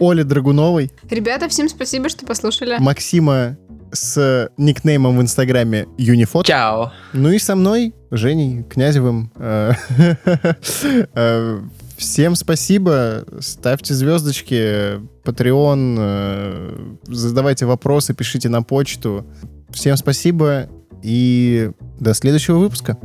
[0.00, 0.90] Оли Драгуновой.
[1.08, 2.76] Ребята, всем спасибо, что послушали.
[2.78, 3.56] Максима
[3.92, 6.46] с никнеймом в инстаграме Юнифот.
[6.46, 6.92] Чао.
[7.12, 9.30] Ну и со мной, Женей Князевым.
[9.36, 9.72] Э,
[11.14, 11.60] э,
[11.96, 13.24] всем спасибо.
[13.40, 15.00] Ставьте звездочки.
[15.24, 15.96] Patreon.
[15.98, 19.26] Э, задавайте вопросы, пишите на почту.
[19.70, 20.68] Всем спасибо
[21.02, 22.98] и до следующего выпуска.